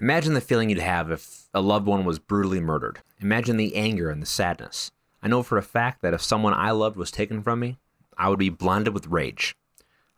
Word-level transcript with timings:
Imagine 0.00 0.34
the 0.34 0.40
feeling 0.40 0.70
you'd 0.70 0.78
have 0.78 1.10
if 1.10 1.48
a 1.54 1.60
loved 1.60 1.86
one 1.86 2.04
was 2.04 2.18
brutally 2.18 2.60
murdered. 2.60 3.00
Imagine 3.20 3.56
the 3.56 3.74
anger 3.76 4.10
and 4.10 4.22
the 4.22 4.26
sadness. 4.26 4.90
I 5.22 5.28
know 5.28 5.42
for 5.42 5.58
a 5.58 5.62
fact 5.62 6.02
that 6.02 6.14
if 6.14 6.22
someone 6.22 6.54
I 6.54 6.70
loved 6.70 6.96
was 6.96 7.10
taken 7.10 7.42
from 7.42 7.60
me, 7.60 7.78
I 8.16 8.28
would 8.28 8.38
be 8.38 8.50
blinded 8.50 8.94
with 8.94 9.06
rage. 9.06 9.56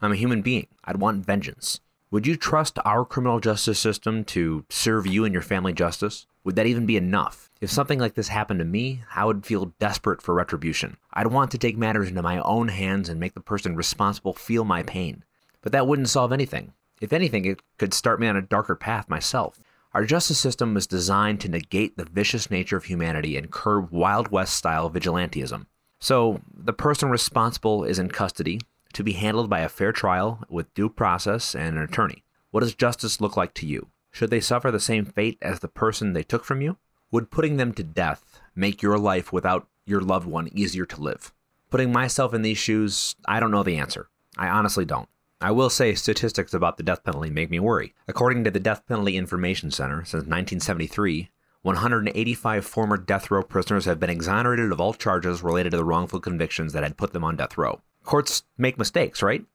I'm 0.03 0.12
a 0.12 0.16
human 0.16 0.42
being. 0.42 0.67
I'd 0.85 1.01
want 1.01 1.24
vengeance. 1.24 1.81
Would 2.11 2.26
you 2.26 2.37
trust 2.37 2.79
our 2.85 3.04
criminal 3.04 3.38
justice 3.38 3.79
system 3.79 4.25
to 4.25 4.65
serve 4.69 5.07
you 5.07 5.25
and 5.25 5.33
your 5.33 5.43
family 5.43 5.72
justice? 5.72 6.27
Would 6.43 6.57
that 6.57 6.67
even 6.67 6.87
be 6.87 6.97
enough? 6.97 7.51
If 7.61 7.71
something 7.71 7.99
like 7.99 8.15
this 8.15 8.29
happened 8.29 8.59
to 8.59 8.65
me, 8.65 9.03
I 9.15 9.25
would 9.25 9.47
feel 9.47 9.75
desperate 9.79 10.21
for 10.21 10.35
retribution. 10.35 10.97
I'd 11.13 11.29
want 11.29 11.51
to 11.53 11.59
take 11.59 11.77
matters 11.77 12.09
into 12.09 12.22
my 12.22 12.41
own 12.41 12.69
hands 12.69 13.09
and 13.09 13.21
make 13.21 13.35
the 13.35 13.41
person 13.41 13.77
responsible 13.77 14.33
feel 14.33 14.65
my 14.65 14.83
pain. 14.83 15.25
But 15.63 15.72
that 15.72 15.87
wouldn't 15.87 16.09
solve 16.09 16.33
anything. 16.33 16.73
If 17.01 17.15
anything, 17.15 17.47
it 17.47 17.63
could 17.79 17.95
start 17.95 18.21
me 18.21 18.29
on 18.29 18.37
a 18.37 18.43
darker 18.43 18.77
path 18.77 19.09
myself. 19.09 19.59
Our 19.95 20.05
justice 20.05 20.39
system 20.39 20.75
was 20.75 20.87
designed 20.87 21.41
to 21.41 21.49
negate 21.49 21.97
the 21.97 22.05
vicious 22.05 22.51
nature 22.51 22.77
of 22.77 22.85
humanity 22.85 23.37
and 23.37 23.51
curb 23.51 23.91
Wild 23.91 24.31
West 24.31 24.55
style 24.55 24.91
vigilantism. 24.91 25.67
So, 25.99 26.41
the 26.55 26.73
person 26.73 27.11
responsible 27.11 27.85
is 27.85 27.99
in 27.99 28.11
custody 28.11 28.61
to 28.93 29.03
be 29.03 29.13
handled 29.13 29.51
by 29.51 29.61
a 29.61 29.69
fair 29.69 29.93
trial 29.93 30.45
with 30.49 30.73
due 30.75 30.89
process 30.89 31.55
and 31.55 31.77
an 31.77 31.83
attorney. 31.83 32.23
What 32.51 32.61
does 32.61 32.75
justice 32.75 33.21
look 33.21 33.37
like 33.37 33.55
to 33.55 33.67
you? 33.67 33.89
Should 34.12 34.31
they 34.31 34.41
suffer 34.41 34.71
the 34.71 34.81
same 34.81 35.05
fate 35.05 35.39
as 35.41 35.61
the 35.61 35.69
person 35.69 36.12
they 36.12 36.23
took 36.23 36.45
from 36.45 36.61
you? 36.61 36.77
Would 37.11 37.31
putting 37.31 37.57
them 37.57 37.73
to 37.75 37.83
death 37.83 38.41
make 38.55 38.83
your 38.83 38.98
life 38.98 39.33
without 39.33 39.67
your 39.87 40.01
loved 40.01 40.27
one 40.27 40.48
easier 40.53 40.85
to 40.87 41.01
live? 41.01 41.33
Putting 41.71 41.93
myself 41.93 42.35
in 42.35 42.43
these 42.43 42.59
shoes, 42.59 43.15
I 43.27 43.41
don't 43.41 43.51
know 43.51 43.62
the 43.62 43.77
answer. 43.77 44.09
I 44.37 44.48
honestly 44.48 44.85
don't. 44.85 45.09
I 45.43 45.53
will 45.53 45.71
say 45.71 45.95
statistics 45.95 46.53
about 46.53 46.77
the 46.77 46.83
death 46.83 47.03
penalty 47.03 47.30
make 47.30 47.48
me 47.48 47.59
worry. 47.59 47.95
According 48.07 48.45
to 48.45 48.51
the 48.51 48.61
Death 48.61 48.87
Penalty 48.87 49.17
Information 49.17 49.70
Center, 49.70 50.05
since 50.05 50.27
1973, 50.27 51.31
185 51.62 52.67
former 52.67 52.98
death 52.98 53.31
row 53.31 53.42
prisoners 53.42 53.87
have 53.87 53.98
been 53.98 54.11
exonerated 54.11 54.70
of 54.70 54.83
all 54.83 54.92
charges 54.92 55.42
related 55.42 55.70
to 55.70 55.79
the 55.79 55.84
wrongful 55.84 56.20
convictions 56.20 56.75
that 56.75 56.83
had 56.83 56.98
put 56.98 57.14
them 57.14 57.25
on 57.25 57.37
death 57.37 57.56
row. 57.56 57.81
Courts 58.05 58.42
make 58.59 58.77
mistakes, 58.77 59.23
right? 59.23 59.47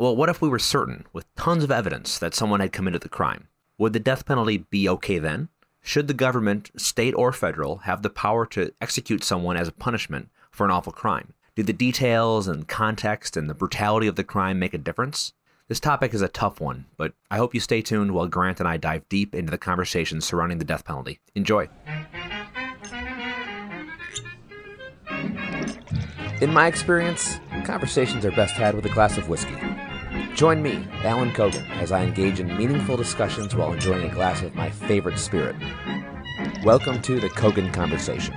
Well, 0.00 0.16
what 0.16 0.28
if 0.28 0.42
we 0.42 0.48
were 0.48 0.58
certain, 0.58 1.06
with 1.12 1.32
tons 1.36 1.62
of 1.62 1.70
evidence, 1.70 2.18
that 2.18 2.34
someone 2.34 2.58
had 2.58 2.72
committed 2.72 3.02
the 3.02 3.08
crime? 3.08 3.46
Would 3.78 3.92
the 3.92 4.00
death 4.00 4.26
penalty 4.26 4.58
be 4.58 4.88
okay 4.88 5.20
then? 5.20 5.48
Should 5.80 6.08
the 6.08 6.14
government, 6.14 6.72
state 6.76 7.14
or 7.14 7.32
federal, 7.32 7.78
have 7.78 8.02
the 8.02 8.10
power 8.10 8.46
to 8.46 8.72
execute 8.80 9.22
someone 9.22 9.56
as 9.56 9.68
a 9.68 9.72
punishment 9.72 10.28
for 10.50 10.64
an 10.64 10.72
awful 10.72 10.92
crime? 10.92 11.34
Do 11.60 11.64
the 11.64 11.72
details 11.74 12.48
and 12.48 12.66
context 12.66 13.36
and 13.36 13.46
the 13.46 13.52
brutality 13.52 14.06
of 14.06 14.16
the 14.16 14.24
crime 14.24 14.58
make 14.58 14.72
a 14.72 14.78
difference? 14.78 15.34
This 15.68 15.78
topic 15.78 16.14
is 16.14 16.22
a 16.22 16.28
tough 16.28 16.58
one, 16.58 16.86
but 16.96 17.12
I 17.30 17.36
hope 17.36 17.52
you 17.52 17.60
stay 17.60 17.82
tuned 17.82 18.12
while 18.12 18.28
Grant 18.28 18.60
and 18.60 18.66
I 18.66 18.78
dive 18.78 19.06
deep 19.10 19.34
into 19.34 19.50
the 19.50 19.58
conversation 19.58 20.22
surrounding 20.22 20.56
the 20.56 20.64
death 20.64 20.86
penalty. 20.86 21.20
Enjoy. 21.34 21.68
In 26.40 26.50
my 26.50 26.66
experience, 26.66 27.38
conversations 27.64 28.24
are 28.24 28.30
best 28.30 28.54
had 28.54 28.74
with 28.74 28.86
a 28.86 28.94
glass 28.94 29.18
of 29.18 29.28
whiskey. 29.28 29.58
Join 30.34 30.62
me, 30.62 30.88
Alan 31.04 31.30
Cogan, 31.34 31.66
as 31.72 31.92
I 31.92 32.04
engage 32.04 32.40
in 32.40 32.56
meaningful 32.56 32.96
discussions 32.96 33.54
while 33.54 33.74
enjoying 33.74 34.08
a 34.08 34.14
glass 34.14 34.40
of 34.40 34.54
my 34.54 34.70
favorite 34.70 35.18
spirit. 35.18 35.56
Welcome 36.64 37.02
to 37.02 37.20
the 37.20 37.28
Cogan 37.28 37.70
Conversation. 37.70 38.34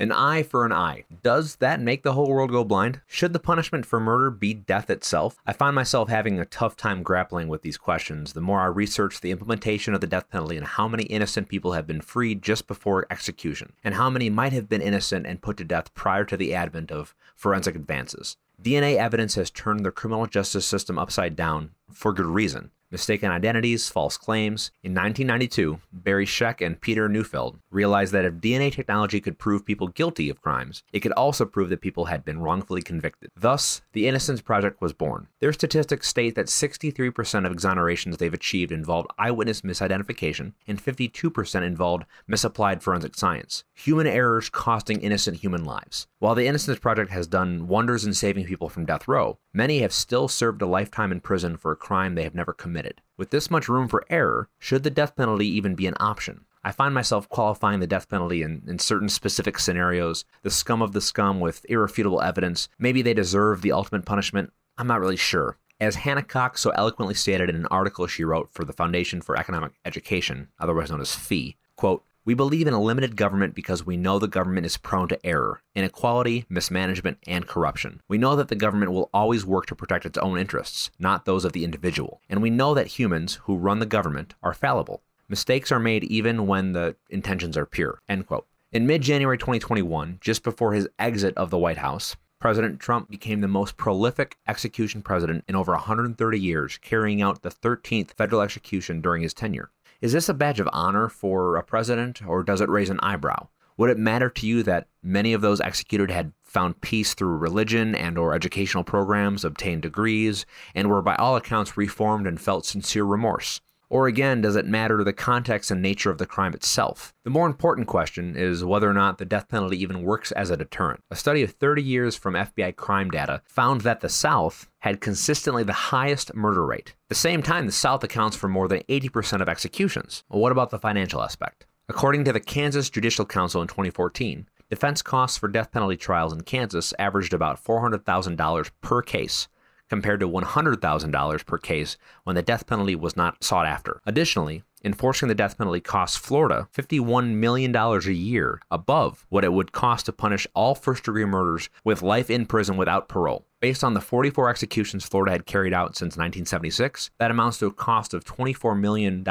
An 0.00 0.12
eye 0.12 0.44
for 0.44 0.64
an 0.64 0.72
eye. 0.72 1.02
Does 1.24 1.56
that 1.56 1.80
make 1.80 2.04
the 2.04 2.12
whole 2.12 2.28
world 2.28 2.52
go 2.52 2.62
blind? 2.62 3.00
Should 3.08 3.32
the 3.32 3.40
punishment 3.40 3.84
for 3.84 3.98
murder 3.98 4.30
be 4.30 4.54
death 4.54 4.90
itself? 4.90 5.40
I 5.44 5.52
find 5.52 5.74
myself 5.74 6.08
having 6.08 6.38
a 6.38 6.44
tough 6.44 6.76
time 6.76 7.02
grappling 7.02 7.48
with 7.48 7.62
these 7.62 7.76
questions 7.76 8.32
the 8.32 8.40
more 8.40 8.60
I 8.60 8.66
research 8.66 9.20
the 9.20 9.32
implementation 9.32 9.94
of 9.94 10.00
the 10.00 10.06
death 10.06 10.30
penalty 10.30 10.56
and 10.56 10.64
how 10.64 10.86
many 10.86 11.02
innocent 11.02 11.48
people 11.48 11.72
have 11.72 11.88
been 11.88 12.00
freed 12.00 12.42
just 12.42 12.68
before 12.68 13.08
execution, 13.10 13.72
and 13.82 13.96
how 13.96 14.08
many 14.08 14.30
might 14.30 14.52
have 14.52 14.68
been 14.68 14.82
innocent 14.82 15.26
and 15.26 15.42
put 15.42 15.56
to 15.56 15.64
death 15.64 15.92
prior 15.94 16.24
to 16.26 16.36
the 16.36 16.54
advent 16.54 16.92
of 16.92 17.16
forensic 17.34 17.74
advances. 17.74 18.36
DNA 18.62 18.94
evidence 18.94 19.34
has 19.34 19.50
turned 19.50 19.84
the 19.84 19.90
criminal 19.90 20.26
justice 20.26 20.64
system 20.64 20.96
upside 20.96 21.34
down 21.34 21.72
for 21.90 22.12
good 22.12 22.26
reason 22.26 22.70
mistaken 22.90 23.30
identities, 23.30 23.88
false 23.88 24.16
claims. 24.16 24.70
In 24.82 24.92
1992, 24.92 25.80
Barry 25.92 26.26
Scheck 26.26 26.64
and 26.64 26.80
Peter 26.80 27.08
Neufeld 27.08 27.58
realized 27.70 28.12
that 28.12 28.24
if 28.24 28.34
DNA 28.34 28.72
technology 28.72 29.20
could 29.20 29.38
prove 29.38 29.64
people 29.66 29.88
guilty 29.88 30.30
of 30.30 30.40
crimes, 30.40 30.82
it 30.92 31.00
could 31.00 31.12
also 31.12 31.44
prove 31.44 31.68
that 31.68 31.80
people 31.80 32.06
had 32.06 32.24
been 32.24 32.40
wrongfully 32.40 32.82
convicted. 32.82 33.30
Thus, 33.36 33.82
the 33.92 34.08
Innocence 34.08 34.40
Project 34.40 34.80
was 34.80 34.92
born. 34.92 35.28
Their 35.40 35.52
statistics 35.52 36.08
state 36.08 36.34
that 36.34 36.46
63% 36.46 37.46
of 37.46 37.52
exonerations 37.52 38.18
they've 38.18 38.32
achieved 38.32 38.72
involved 38.72 39.10
eyewitness 39.18 39.62
misidentification, 39.62 40.52
and 40.66 40.82
52% 40.82 41.62
involved 41.62 42.04
misapplied 42.26 42.82
forensic 42.82 43.14
science. 43.14 43.64
Human 43.74 44.06
errors 44.06 44.48
costing 44.48 45.00
innocent 45.00 45.38
human 45.38 45.64
lives. 45.64 46.06
While 46.20 46.34
the 46.34 46.46
Innocence 46.46 46.78
Project 46.78 47.10
has 47.10 47.26
done 47.26 47.68
wonders 47.68 48.04
in 48.04 48.14
saving 48.14 48.46
people 48.46 48.68
from 48.68 48.86
death 48.86 49.06
row, 49.06 49.38
many 49.52 49.80
have 49.80 49.92
still 49.92 50.26
served 50.26 50.62
a 50.62 50.66
lifetime 50.66 51.12
in 51.12 51.20
prison 51.20 51.56
for 51.56 51.70
a 51.70 51.76
crime 51.76 52.14
they 52.14 52.24
have 52.24 52.34
never 52.34 52.52
committed. 52.52 52.77
With 53.16 53.30
this 53.30 53.50
much 53.50 53.68
room 53.68 53.88
for 53.88 54.04
error, 54.10 54.48
should 54.58 54.82
the 54.82 54.90
death 54.90 55.16
penalty 55.16 55.46
even 55.48 55.74
be 55.74 55.86
an 55.86 55.96
option? 55.98 56.44
I 56.64 56.72
find 56.72 56.92
myself 56.94 57.28
qualifying 57.28 57.80
the 57.80 57.86
death 57.86 58.08
penalty 58.08 58.42
in, 58.42 58.62
in 58.66 58.78
certain 58.78 59.08
specific 59.08 59.58
scenarios. 59.58 60.24
The 60.42 60.50
scum 60.50 60.82
of 60.82 60.92
the 60.92 61.00
scum 61.00 61.40
with 61.40 61.64
irrefutable 61.68 62.20
evidence. 62.20 62.68
Maybe 62.78 63.00
they 63.02 63.14
deserve 63.14 63.62
the 63.62 63.72
ultimate 63.72 64.04
punishment. 64.04 64.52
I'm 64.76 64.86
not 64.86 65.00
really 65.00 65.16
sure. 65.16 65.56
As 65.80 65.94
Hannah 65.96 66.22
Cox 66.24 66.60
so 66.60 66.70
eloquently 66.70 67.14
stated 67.14 67.48
in 67.48 67.56
an 67.56 67.66
article 67.66 68.06
she 68.06 68.24
wrote 68.24 68.50
for 68.50 68.64
the 68.64 68.72
Foundation 68.72 69.20
for 69.20 69.36
Economic 69.36 69.72
Education, 69.84 70.48
otherwise 70.58 70.90
known 70.90 71.00
as 71.00 71.14
FEE, 71.14 71.56
quote, 71.76 72.04
we 72.28 72.34
believe 72.34 72.66
in 72.66 72.74
a 72.74 72.82
limited 72.82 73.16
government 73.16 73.54
because 73.54 73.86
we 73.86 73.96
know 73.96 74.18
the 74.18 74.28
government 74.28 74.66
is 74.66 74.76
prone 74.76 75.08
to 75.08 75.26
error, 75.26 75.62
inequality, 75.74 76.44
mismanagement, 76.50 77.16
and 77.26 77.46
corruption. 77.46 78.02
We 78.06 78.18
know 78.18 78.36
that 78.36 78.48
the 78.48 78.54
government 78.54 78.92
will 78.92 79.08
always 79.14 79.46
work 79.46 79.64
to 79.64 79.74
protect 79.74 80.04
its 80.04 80.18
own 80.18 80.38
interests, 80.38 80.90
not 80.98 81.24
those 81.24 81.46
of 81.46 81.54
the 81.54 81.64
individual. 81.64 82.20
And 82.28 82.42
we 82.42 82.50
know 82.50 82.74
that 82.74 82.98
humans 82.98 83.36
who 83.44 83.56
run 83.56 83.78
the 83.78 83.86
government 83.86 84.34
are 84.42 84.52
fallible. 84.52 85.02
Mistakes 85.26 85.72
are 85.72 85.78
made 85.78 86.04
even 86.04 86.46
when 86.46 86.72
the 86.72 86.96
intentions 87.08 87.56
are 87.56 87.64
pure. 87.64 88.02
End 88.10 88.26
quote. 88.26 88.46
In 88.72 88.86
mid 88.86 89.00
January 89.00 89.38
2021, 89.38 90.18
just 90.20 90.42
before 90.42 90.74
his 90.74 90.86
exit 90.98 91.34
of 91.38 91.48
the 91.48 91.56
White 91.56 91.78
House, 91.78 92.14
President 92.40 92.78
Trump 92.78 93.10
became 93.10 93.40
the 93.40 93.48
most 93.48 93.76
prolific 93.76 94.36
execution 94.46 95.00
president 95.00 95.44
in 95.48 95.56
over 95.56 95.72
130 95.72 96.38
years, 96.38 96.78
carrying 96.78 97.20
out 97.20 97.40
the 97.40 97.50
13th 97.50 98.12
federal 98.12 98.42
execution 98.42 99.00
during 99.00 99.22
his 99.22 99.32
tenure. 99.34 99.70
Is 100.00 100.12
this 100.12 100.28
a 100.28 100.34
badge 100.34 100.60
of 100.60 100.68
honor 100.72 101.08
for 101.08 101.56
a 101.56 101.62
president, 101.64 102.24
or 102.24 102.44
does 102.44 102.60
it 102.60 102.68
raise 102.68 102.88
an 102.88 103.00
eyebrow? 103.02 103.48
Would 103.76 103.90
it 103.90 103.98
matter 103.98 104.30
to 104.30 104.46
you 104.46 104.62
that 104.62 104.86
many 105.02 105.32
of 105.32 105.40
those 105.40 105.60
executed 105.60 106.08
had 106.08 106.32
found 106.44 106.80
peace 106.80 107.14
through 107.14 107.36
religion 107.36 107.96
and 107.96 108.16
or 108.16 108.32
educational 108.32 108.84
programs, 108.84 109.44
obtained 109.44 109.82
degrees, 109.82 110.46
and 110.72 110.88
were 110.88 111.02
by 111.02 111.16
all 111.16 111.34
accounts 111.34 111.76
reformed 111.76 112.28
and 112.28 112.40
felt 112.40 112.64
sincere 112.64 113.02
remorse? 113.02 113.60
Or 113.90 114.06
again, 114.06 114.42
does 114.42 114.56
it 114.56 114.66
matter 114.66 115.02
the 115.02 115.12
context 115.12 115.70
and 115.70 115.80
nature 115.80 116.10
of 116.10 116.18
the 116.18 116.26
crime 116.26 116.52
itself? 116.52 117.14
The 117.24 117.30
more 117.30 117.46
important 117.46 117.86
question 117.86 118.36
is 118.36 118.64
whether 118.64 118.88
or 118.88 118.94
not 118.94 119.18
the 119.18 119.24
death 119.24 119.48
penalty 119.48 119.80
even 119.82 120.02
works 120.02 120.30
as 120.32 120.50
a 120.50 120.56
deterrent. 120.56 121.02
A 121.10 121.16
study 121.16 121.42
of 121.42 121.52
30 121.52 121.82
years 121.82 122.14
from 122.14 122.34
FBI 122.34 122.76
crime 122.76 123.10
data 123.10 123.40
found 123.46 123.80
that 123.82 124.00
the 124.00 124.08
South 124.08 124.68
had 124.80 125.00
consistently 125.00 125.64
the 125.64 125.72
highest 125.72 126.34
murder 126.34 126.66
rate. 126.66 126.94
At 127.06 127.08
the 127.08 127.14
same 127.14 127.42
time, 127.42 127.66
the 127.66 127.72
South 127.72 128.04
accounts 128.04 128.36
for 128.36 128.48
more 128.48 128.68
than 128.68 128.82
80% 128.88 129.40
of 129.40 129.48
executions. 129.48 130.22
Well, 130.28 130.40
what 130.40 130.52
about 130.52 130.70
the 130.70 130.78
financial 130.78 131.22
aspect? 131.22 131.66
According 131.88 132.24
to 132.24 132.32
the 132.34 132.40
Kansas 132.40 132.90
Judicial 132.90 133.24
Council 133.24 133.62
in 133.62 133.68
2014, 133.68 134.46
defense 134.68 135.00
costs 135.00 135.38
for 135.38 135.48
death 135.48 135.72
penalty 135.72 135.96
trials 135.96 136.34
in 136.34 136.42
Kansas 136.42 136.92
averaged 136.98 137.32
about 137.32 137.62
$400,000 137.64 138.70
per 138.82 139.00
case 139.00 139.48
compared 139.88 140.20
to 140.20 140.28
$100,000 140.28 141.46
per 141.46 141.58
case 141.58 141.96
when 142.24 142.36
the 142.36 142.42
death 142.42 142.66
penalty 142.66 142.94
was 142.94 143.16
not 143.16 143.42
sought 143.42 143.66
after. 143.66 144.00
Additionally, 144.06 144.62
enforcing 144.84 145.28
the 145.28 145.34
death 145.34 145.58
penalty 145.58 145.80
costs 145.80 146.16
Florida 146.16 146.68
$51 146.74 147.34
million 147.34 147.74
a 147.74 147.98
year 148.10 148.60
above 148.70 149.26
what 149.28 149.44
it 149.44 149.52
would 149.52 149.72
cost 149.72 150.06
to 150.06 150.12
punish 150.12 150.46
all 150.54 150.74
first 150.74 151.04
degree 151.04 151.24
murders 151.24 151.68
with 151.84 152.02
life 152.02 152.30
in 152.30 152.46
prison 152.46 152.76
without 152.76 153.08
parole. 153.08 153.47
Based 153.60 153.82
on 153.82 153.94
the 153.94 154.00
44 154.00 154.48
executions 154.48 155.04
Florida 155.04 155.32
had 155.32 155.44
carried 155.44 155.74
out 155.74 155.96
since 155.96 156.16
1976, 156.16 157.10
that 157.18 157.32
amounts 157.32 157.58
to 157.58 157.66
a 157.66 157.72
cost 157.72 158.14
of 158.14 158.24
$24 158.24 158.78
million 158.78 159.24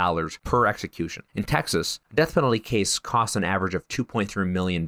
per 0.44 0.68
execution. 0.68 1.24
In 1.34 1.46
Texas, 1.46 2.02
a 2.12 2.16
death 2.16 2.34
penalty 2.34 2.60
case 2.60 3.00
costs 3.00 3.38
an 3.38 3.46
average 3.46 3.74
of 3.74 3.88
$2.3 3.88 4.46
million, 4.46 4.86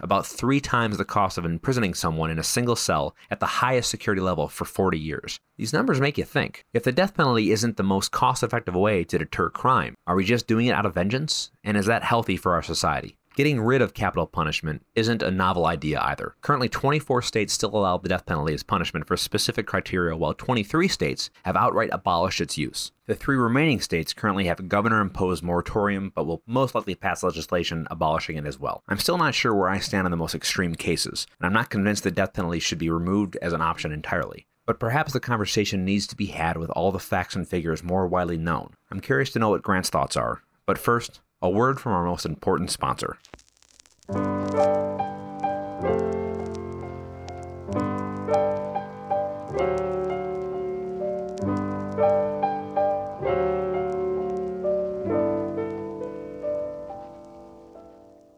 about 0.00 0.26
three 0.26 0.60
times 0.60 0.98
the 0.98 1.06
cost 1.06 1.38
of 1.38 1.46
imprisoning 1.46 1.94
someone 1.94 2.30
in 2.30 2.38
a 2.38 2.44
single 2.44 2.76
cell 2.76 3.16
at 3.30 3.40
the 3.40 3.46
highest 3.46 3.88
security 3.88 4.20
level 4.20 4.46
for 4.46 4.66
40 4.66 4.98
years. 4.98 5.40
These 5.56 5.72
numbers 5.72 5.98
make 5.98 6.18
you 6.18 6.24
think. 6.24 6.66
If 6.74 6.82
the 6.82 6.92
death 6.92 7.14
penalty 7.14 7.50
isn't 7.50 7.78
the 7.78 7.82
most 7.82 8.10
cost 8.10 8.42
effective 8.42 8.74
way 8.74 9.04
to 9.04 9.16
deter 9.16 9.48
crime, 9.48 9.94
are 10.06 10.16
we 10.16 10.24
just 10.24 10.46
doing 10.46 10.66
it 10.66 10.74
out 10.74 10.84
of 10.84 10.92
vengeance? 10.92 11.50
And 11.64 11.78
is 11.78 11.86
that 11.86 12.02
healthy 12.02 12.36
for 12.36 12.52
our 12.52 12.62
society? 12.62 13.16
Getting 13.34 13.62
rid 13.62 13.80
of 13.80 13.94
capital 13.94 14.26
punishment 14.26 14.84
isn't 14.94 15.22
a 15.22 15.30
novel 15.30 15.64
idea 15.64 15.98
either. 16.02 16.34
Currently, 16.42 16.68
24 16.68 17.22
states 17.22 17.54
still 17.54 17.74
allow 17.74 17.96
the 17.96 18.10
death 18.10 18.26
penalty 18.26 18.52
as 18.52 18.62
punishment 18.62 19.06
for 19.06 19.16
specific 19.16 19.66
criteria, 19.66 20.14
while 20.14 20.34
23 20.34 20.86
states 20.86 21.30
have 21.46 21.56
outright 21.56 21.88
abolished 21.94 22.42
its 22.42 22.58
use. 22.58 22.92
The 23.06 23.14
three 23.14 23.36
remaining 23.36 23.80
states 23.80 24.12
currently 24.12 24.44
have 24.44 24.60
a 24.60 24.64
governor 24.64 25.00
imposed 25.00 25.42
moratorium, 25.42 26.12
but 26.14 26.26
will 26.26 26.42
most 26.46 26.74
likely 26.74 26.94
pass 26.94 27.22
legislation 27.22 27.86
abolishing 27.90 28.36
it 28.36 28.44
as 28.44 28.58
well. 28.58 28.82
I'm 28.86 28.98
still 28.98 29.16
not 29.16 29.34
sure 29.34 29.54
where 29.54 29.70
I 29.70 29.78
stand 29.78 30.06
on 30.06 30.10
the 30.10 30.16
most 30.18 30.34
extreme 30.34 30.74
cases, 30.74 31.26
and 31.40 31.46
I'm 31.46 31.54
not 31.54 31.70
convinced 31.70 32.04
the 32.04 32.10
death 32.10 32.34
penalty 32.34 32.58
should 32.58 32.78
be 32.78 32.90
removed 32.90 33.38
as 33.40 33.54
an 33.54 33.62
option 33.62 33.92
entirely. 33.92 34.46
But 34.66 34.78
perhaps 34.78 35.14
the 35.14 35.20
conversation 35.20 35.86
needs 35.86 36.06
to 36.08 36.16
be 36.16 36.26
had 36.26 36.58
with 36.58 36.68
all 36.70 36.92
the 36.92 36.98
facts 36.98 37.34
and 37.34 37.48
figures 37.48 37.82
more 37.82 38.06
widely 38.06 38.36
known. 38.36 38.74
I'm 38.90 39.00
curious 39.00 39.30
to 39.30 39.38
know 39.38 39.48
what 39.48 39.62
Grant's 39.62 39.88
thoughts 39.88 40.18
are. 40.18 40.42
But 40.66 40.78
first, 40.78 41.20
a 41.42 41.50
word 41.50 41.80
from 41.80 41.92
our 41.92 42.04
most 42.04 42.24
important 42.24 42.70
sponsor. 42.70 43.18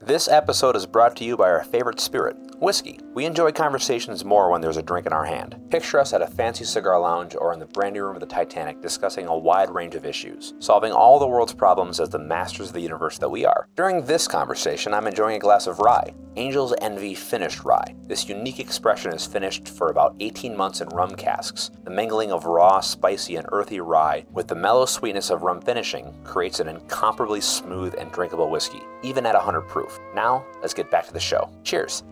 This 0.01 0.29
episode 0.29 0.77
is 0.77 0.87
brought 0.87 1.17
to 1.17 1.25
you 1.25 1.37
by 1.37 1.51
our 1.51 1.65
favorite 1.65 2.01
spirit, 2.01 2.37
whiskey. 2.61 3.01
We 3.15 3.25
enjoy 3.25 3.53
conversations 3.53 4.25
more 4.25 4.51
when 4.51 4.61
there's 4.61 4.77
a 4.77 4.83
drink 4.83 5.07
in 5.07 5.13
our 5.13 5.25
hand. 5.25 5.57
Picture 5.71 5.99
us 5.99 6.13
at 6.13 6.23
a 6.23 6.27
fancy 6.27 6.65
cigar 6.65 7.01
lounge 7.01 7.35
or 7.35 7.53
in 7.53 7.59
the 7.59 7.67
brandy 7.67 8.01
room 8.01 8.17
of 8.17 8.21
the 8.21 8.27
Titanic 8.27 8.81
discussing 8.81 9.27
a 9.27 9.37
wide 9.37 9.71
range 9.71 9.95
of 9.95 10.05
issues, 10.05 10.55
solving 10.59 10.93
all 10.93 11.19
the 11.19 11.27
world's 11.27 11.55
problems 11.55 12.01
as 12.01 12.11
the 12.11 12.19
masters 12.19 12.69
of 12.69 12.75
the 12.75 12.81
universe 12.81 13.19
that 13.19 13.29
we 13.29 13.45
are. 13.45 13.69
During 13.77 14.05
this 14.05 14.29
conversation, 14.29 14.95
I'm 14.95 15.07
enjoying 15.07 15.37
a 15.37 15.41
glass 15.41 15.67
of 15.67 15.79
rye, 15.79 16.15
Angel's 16.37 16.75
Envy 16.81 17.15
finished 17.15 17.65
rye. 17.65 17.95
This 18.07 18.29
unique 18.29 18.59
expression 18.59 19.13
is 19.13 19.27
finished 19.27 19.69
for 19.69 19.89
about 19.89 20.17
18 20.19 20.57
months 20.57 20.81
in 20.81 20.89
rum 20.89 21.15
casks. 21.15 21.71
The 21.85 21.91
mingling 21.91 22.33
of 22.33 22.45
raw, 22.45 22.81
spicy, 22.81 23.37
and 23.37 23.47
earthy 23.53 23.81
rye 23.81 24.27
with 24.33 24.49
the 24.49 24.55
mellow 24.55 24.87
sweetness 24.87 25.31
of 25.31 25.43
rum 25.43 25.61
finishing 25.61 26.13
creates 26.25 26.59
an 26.59 26.69
incomparably 26.69 27.41
smooth 27.41 27.95
and 27.99 28.11
drinkable 28.11 28.51
whiskey, 28.51 28.83
even 29.03 29.27
at 29.27 29.35
100 29.35 29.63
proof. 29.63 29.99
Now, 30.15 30.45
let's 30.61 30.75
get 30.75 30.91
back 30.91 31.07
to 31.07 31.13
the 31.13 31.21
show. 31.21 31.51
Cheers. 31.63 32.03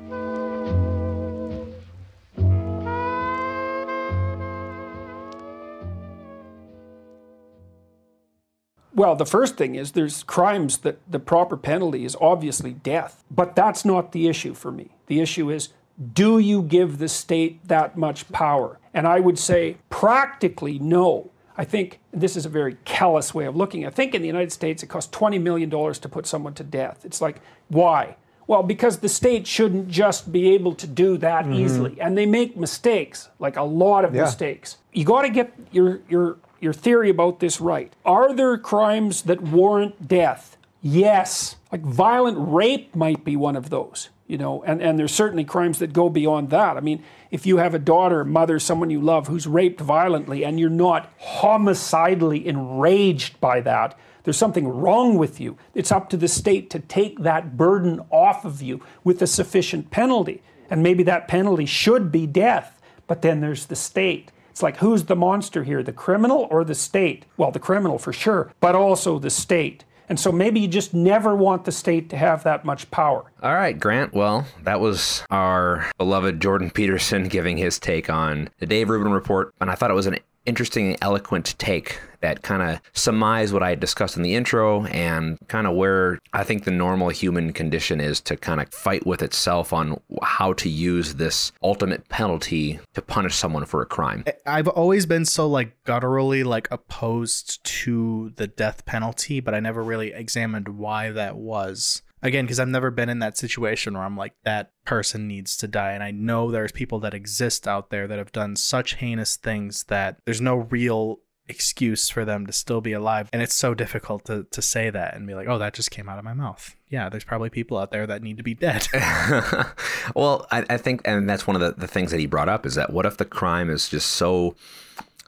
Well, 9.03 9.17
the 9.17 9.27
first 9.27 9.57
thing 9.57 9.75
is 9.75 9.93
there's 9.93 10.23
crimes 10.23 10.79
that 10.79 11.01
the 11.11 11.19
proper 11.19 11.57
penalty 11.57 12.05
is 12.05 12.17
obviously 12.21 12.73
death. 12.73 13.25
But 13.33 13.57
that's 13.57 13.85
not 13.85 14.13
the 14.13 14.29
issue 14.29 14.55
for 14.55 14.71
me. 14.71 14.91
The 15.09 15.21
issue 15.21 15.51
is 15.51 15.71
do 16.15 16.39
you 16.39 16.63
give 16.63 16.99
the 16.99 17.09
state 17.09 17.67
that 17.67 17.99
much 17.99 18.31
power? 18.31 18.79
And 18.95 19.09
I 19.09 19.19
would 19.19 19.41
say 19.41 19.79
practically 19.91 20.79
no. 20.79 21.33
I 21.57 21.65
think 21.65 21.99
this 22.13 22.37
is 22.37 22.47
a 22.47 22.49
very 22.49 22.77
callous 22.85 23.35
way 23.35 23.47
of 23.47 23.57
looking. 23.57 23.85
I 23.85 23.91
think 23.91 24.15
in 24.15 24.23
the 24.23 24.29
United 24.29 24.53
States 24.53 24.85
it 24.85 24.87
costs 24.87 25.13
$20 25.19 25.43
million 25.43 25.69
to 25.69 26.09
put 26.09 26.25
someone 26.25 26.55
to 26.55 26.63
death. 26.63 27.05
It's 27.05 27.21
like, 27.21 27.41
why? 27.67 28.15
Well, 28.47 28.63
because 28.63 28.99
the 28.99 29.09
state 29.09 29.49
shouldn't 29.49 29.89
just 29.89 30.31
be 30.31 30.55
able 30.55 30.77
to 30.77 30.87
do 30.87 31.19
that 31.19 31.47
mm-hmm. 31.47 31.55
easily. 31.55 32.01
And 32.01 32.17
they 32.17 32.27
make 32.27 32.57
mistakes, 32.57 33.31
like 33.41 33.57
a 33.57 33.65
lot 33.65 34.05
of 34.05 34.15
yeah. 34.15 34.23
mistakes. 34.23 34.77
You 34.93 35.05
got 35.05 35.23
to 35.23 35.29
get 35.29 35.53
your, 35.73 36.03
your 36.09 36.37
your 36.63 36.73
theory 36.73 37.11
about 37.11 37.41
this 37.41 37.61
right. 37.61 37.93
Are 38.05 38.33
there 38.35 38.57
crimes 38.59 39.23
that 39.23 39.41
warrant 39.41 40.09
death? 40.09 40.57
Yes. 40.81 41.57
Like 41.71 41.83
violent 41.83 42.37
rape 42.39 42.95
might 42.95 43.25
be 43.25 43.37
one 43.37 43.57
of 43.57 43.71
those, 43.71 44.11
you 44.27 44.37
know, 44.37 44.63
and, 44.65 44.83
and 44.83 44.99
there's 44.99 45.15
certainly 45.15 45.45
crimes 45.45 45.79
that 45.79 45.93
go 45.93 46.09
beyond 46.09 46.51
that. 46.51 46.77
I 46.77 46.81
mean, 46.81 47.03
if 47.31 47.47
you 47.47 47.59
have 47.59 47.75
a 47.75 47.79
daughter, 47.79 48.25
mother, 48.25 48.59
someone 48.59 48.91
you 48.91 49.01
love 49.01 49.29
who's 49.29 49.47
raped 49.47 49.81
violently 49.81 50.45
and 50.45 50.61
you're 50.61 50.71
not 50.71 51.13
homicidally 51.19 52.47
enraged 52.47 53.41
by 53.41 53.61
that, 53.61 53.99
there's 54.25 54.37
something 54.37 54.69
wrong 54.69 55.19
with 55.19 55.41
you. 55.41 55.57
It's 55.75 55.91
up 55.91 56.09
to 56.11 56.17
the 56.17 56.29
state 56.29 56.71
to 56.71 56.79
take 56.79 57.21
that 57.21 57.57
burden 57.57 58.01
off 58.11 58.45
of 58.45 58.63
you 58.63 58.81
with 59.03 59.23
a 59.23 59.27
sufficient 59.27 59.91
penalty. 59.91 60.43
And 60.71 60.83
maybe 60.83 61.03
that 61.05 61.29
penalty 61.29 61.67
should 61.67 62.13
be 62.13 62.27
death, 62.27 62.81
but 63.07 63.23
then 63.23 63.41
there's 63.41 63.67
the 63.67 63.77
state. 63.77 64.31
It's 64.53 64.63
like, 64.63 64.77
who's 64.77 65.05
the 65.05 65.17
monster 65.17 65.65
here, 65.65 65.83
the 65.83 65.95
criminal 65.95 66.47
or 66.51 66.63
the 66.63 66.75
state? 66.75 67.25
Well, 67.39 67.51
the 67.51 67.59
criminal 67.59 67.99
for 67.99 68.13
sure, 68.13 68.53
but 68.61 68.75
also 68.75 69.19
the 69.19 69.31
state. 69.31 69.85
And 70.11 70.21
so 70.21 70.31
maybe 70.31 70.61
you 70.61 70.69
just 70.69 70.93
never 70.93 71.35
want 71.35 71.65
the 71.65 71.73
state 71.73 72.11
to 72.11 72.19
have 72.19 72.43
that 72.43 72.67
much 72.67 72.91
power. 72.91 73.33
All 73.43 73.55
right, 73.55 73.79
Grant. 73.79 74.13
Well, 74.13 74.47
that 74.65 74.79
was 74.79 75.25
our 75.31 75.91
beloved 75.97 76.39
Jordan 76.43 76.71
Peterson 76.71 77.29
giving 77.29 77.57
his 77.57 77.79
take 77.79 78.11
on 78.11 78.51
the 78.59 78.67
Dave 78.67 78.91
Rubin 78.91 79.11
report. 79.11 79.55
And 79.59 79.71
I 79.71 79.75
thought 79.75 79.91
it 79.91 79.95
was 79.95 80.07
an 80.07 80.19
interesting, 80.45 80.99
eloquent 81.01 81.55
take 81.57 81.99
that 82.23 82.43
kind 82.43 82.63
of 82.63 82.81
surmised 82.93 83.53
what 83.53 83.63
I 83.63 83.75
discussed 83.75 84.17
in 84.17 84.23
the 84.23 84.35
intro 84.35 84.87
and 84.87 85.39
kind 85.49 85.67
of 85.67 85.75
where 85.75 86.19
I 86.33 86.45
think 86.45 86.65
the 86.65 86.71
normal 86.71 87.11
human 87.11 87.53
condition 87.53 88.01
is 88.01 88.21
to 88.23 88.37
kind 88.37 88.61
of 88.61 88.73
fight 88.73 89.07
with 89.07 89.23
itself 89.23 89.73
on 89.73 90.01
how 90.23 90.55
to 90.55 90.69
use 90.69 91.15
this 91.15 91.53
ultimate 91.63 92.09
penalty 92.09 92.81
to 92.95 93.03
punish 93.03 93.35
someone 93.37 93.65
for 93.67 93.83
a 93.83 93.87
crime. 93.87 94.25
I've 94.47 94.69
always 94.69 95.07
been 95.07 95.25
so 95.25 95.49
like 95.49 95.77
gutturally 95.85 96.45
like 96.45 96.69
opposed 96.71 97.63
to 97.65 98.33
the 98.37 98.47
death 98.47 98.85
penalty, 98.87 99.41
but 99.41 99.55
I 99.55 99.61
never 99.61 99.83
really 99.83 100.13
examined 100.13 100.69
why 100.69 101.11
that 101.11 101.37
was 101.37 102.03
again 102.23 102.45
because 102.45 102.61
i've 102.61 102.69
never 102.69 102.91
been 102.91 103.09
in 103.09 103.19
that 103.19 103.37
situation 103.37 103.95
where 103.95 104.05
i'm 104.05 104.17
like 104.17 104.33
that 104.45 104.71
person 104.85 105.27
needs 105.27 105.57
to 105.57 105.67
die 105.67 105.93
and 105.93 106.03
i 106.03 106.11
know 106.11 106.51
there's 106.51 106.73
people 106.73 107.01
that 107.01 107.15
exist 107.15 107.67
out 107.67 107.91
there 107.91 108.07
that 108.07 108.19
have 108.19 108.33
done 108.33 108.57
such 108.57 108.95
heinous 108.95 109.37
things 109.37 109.85
that 109.85 110.17
there's 110.25 110.41
no 110.41 110.57
real 110.57 111.19
excuse 111.49 112.09
for 112.09 112.25
them 112.25 112.47
to 112.47 112.53
still 112.53 112.81
be 112.81 112.93
alive 112.93 113.29
and 113.33 113.43
it's 113.43 113.55
so 113.55 113.75
difficult 113.75 114.25
to, 114.25 114.45
to 114.51 114.63
say 114.63 114.91
that 114.91 115.15
and 115.15 115.27
be 115.27 115.35
like 115.35 115.49
oh 115.49 115.59
that 115.59 115.75
just 115.75 115.91
came 115.91 116.09
out 116.09 116.19
of 116.19 116.25
my 116.25 116.33
mouth 116.33 116.77
yeah 116.89 117.09
there's 117.09 117.25
probably 117.25 117.51
people 117.51 117.77
out 117.77 117.91
there 117.91 118.07
that 118.07 118.23
need 118.23 118.37
to 118.37 118.43
be 118.43 118.55
dead 118.55 118.87
well 120.15 120.47
I, 120.51 120.65
I 120.71 120.77
think 120.77 121.03
and 121.05 121.29
that's 121.29 121.47
one 121.47 121.57
of 121.57 121.63
the, 121.63 121.73
the 121.73 121.89
things 121.89 122.11
that 122.13 122.21
he 122.21 122.27
brought 122.27 122.49
up 122.49 122.65
is 122.65 122.77
that 122.77 122.93
what 122.93 123.07
if 123.07 123.17
the 123.17 123.25
crime 123.25 123.71
is 123.71 123.89
just 123.89 124.11
so 124.11 124.55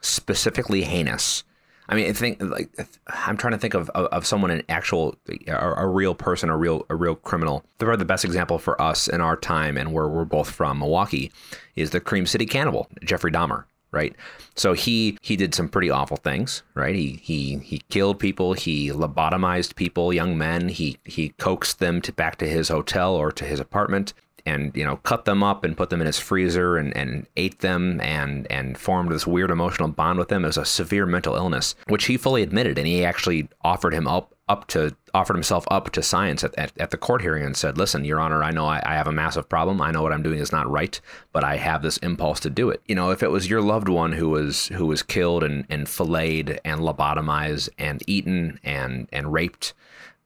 specifically 0.01 0.83
heinous 0.83 1.43
I 1.87 1.95
mean, 1.95 2.09
I 2.09 2.13
think 2.13 2.41
like 2.41 2.69
I'm 3.07 3.37
trying 3.37 3.51
to 3.51 3.59
think 3.59 3.73
of, 3.73 3.89
of, 3.91 4.07
of 4.07 4.25
someone 4.25 4.49
an 4.51 4.63
actual 4.69 5.15
a, 5.47 5.53
a, 5.53 5.87
real 5.87 6.15
person, 6.15 6.49
a 6.49 6.57
real 6.57 6.85
a 6.89 6.95
real 6.95 7.15
criminal. 7.15 7.63
The 7.77 7.95
the 7.95 8.05
best 8.05 8.25
example 8.25 8.57
for 8.57 8.79
us 8.81 9.07
in 9.07 9.21
our 9.21 9.37
time 9.37 9.77
and 9.77 9.93
where 9.93 10.07
we're 10.07 10.25
both 10.25 10.49
from, 10.49 10.79
Milwaukee, 10.79 11.31
is 11.75 11.91
the 11.91 11.99
Cream 11.99 12.25
City 12.25 12.45
Cannibal, 12.45 12.87
Jeffrey 13.03 13.31
Dahmer. 13.31 13.65
Right, 13.95 14.13
so 14.55 14.73
he 14.73 15.17
he 15.21 15.37
did 15.37 15.55
some 15.55 15.69
pretty 15.69 15.89
awful 15.89 16.17
things. 16.17 16.63
Right, 16.73 16.93
he 16.95 17.21
he 17.23 17.57
he 17.59 17.81
killed 17.89 18.19
people. 18.19 18.51
He 18.53 18.89
lobotomized 18.89 19.75
people, 19.75 20.11
young 20.11 20.37
men. 20.37 20.67
He 20.67 20.97
he 21.05 21.29
coaxed 21.29 21.79
them 21.79 22.01
to 22.01 22.11
back 22.11 22.35
to 22.39 22.47
his 22.47 22.67
hotel 22.67 23.15
or 23.15 23.31
to 23.31 23.45
his 23.45 23.61
apartment 23.61 24.13
and 24.45 24.75
you 24.75 24.83
know 24.83 24.97
cut 24.97 25.25
them 25.25 25.43
up 25.43 25.63
and 25.63 25.77
put 25.77 25.89
them 25.89 26.01
in 26.01 26.07
his 26.07 26.19
freezer 26.19 26.77
and, 26.77 26.95
and 26.95 27.25
ate 27.35 27.59
them 27.59 27.99
and 28.01 28.45
and 28.51 28.77
formed 28.77 29.11
this 29.11 29.25
weird 29.25 29.49
emotional 29.49 29.87
bond 29.87 30.19
with 30.19 30.27
them. 30.27 30.45
as 30.45 30.57
a 30.57 30.65
severe 30.65 31.05
mental 31.05 31.35
illness, 31.35 31.75
which 31.87 32.05
he 32.05 32.17
fully 32.17 32.43
admitted, 32.43 32.77
and 32.77 32.87
he 32.87 33.03
actually 33.03 33.47
offered 33.63 33.93
him 33.93 34.07
up 34.07 34.34
up 34.47 34.67
to 34.67 34.95
offered 35.13 35.35
himself 35.35 35.65
up 35.71 35.89
to 35.91 36.03
science 36.03 36.43
at, 36.43 36.53
at, 36.55 36.71
at 36.77 36.91
the 36.91 36.97
court 36.97 37.21
hearing 37.21 37.43
and 37.43 37.57
said, 37.57 37.77
"Listen, 37.77 38.05
Your 38.05 38.19
Honor, 38.19 38.43
I 38.43 38.51
know 38.51 38.65
I, 38.65 38.81
I 38.85 38.93
have 38.95 39.07
a 39.07 39.11
massive 39.11 39.49
problem. 39.49 39.81
I 39.81 39.91
know 39.91 40.03
what 40.03 40.13
I'm 40.13 40.23
doing 40.23 40.39
is 40.39 40.51
not 40.51 40.69
right, 40.69 40.99
but 41.31 41.43
I 41.43 41.57
have 41.57 41.81
this 41.81 41.97
impulse 41.97 42.39
to 42.41 42.49
do 42.49 42.69
it. 42.69 42.81
You 42.85 42.95
know, 42.95 43.11
if 43.11 43.23
it 43.23 43.31
was 43.31 43.49
your 43.49 43.61
loved 43.61 43.89
one 43.89 44.11
who 44.11 44.29
was 44.29 44.67
who 44.67 44.85
was 44.85 45.03
killed 45.03 45.43
and 45.43 45.65
and 45.69 45.89
filleted 45.89 46.59
and 46.63 46.81
lobotomized 46.81 47.69
and 47.77 48.03
eaten 48.07 48.59
and 48.63 49.07
and 49.11 49.33
raped." 49.33 49.73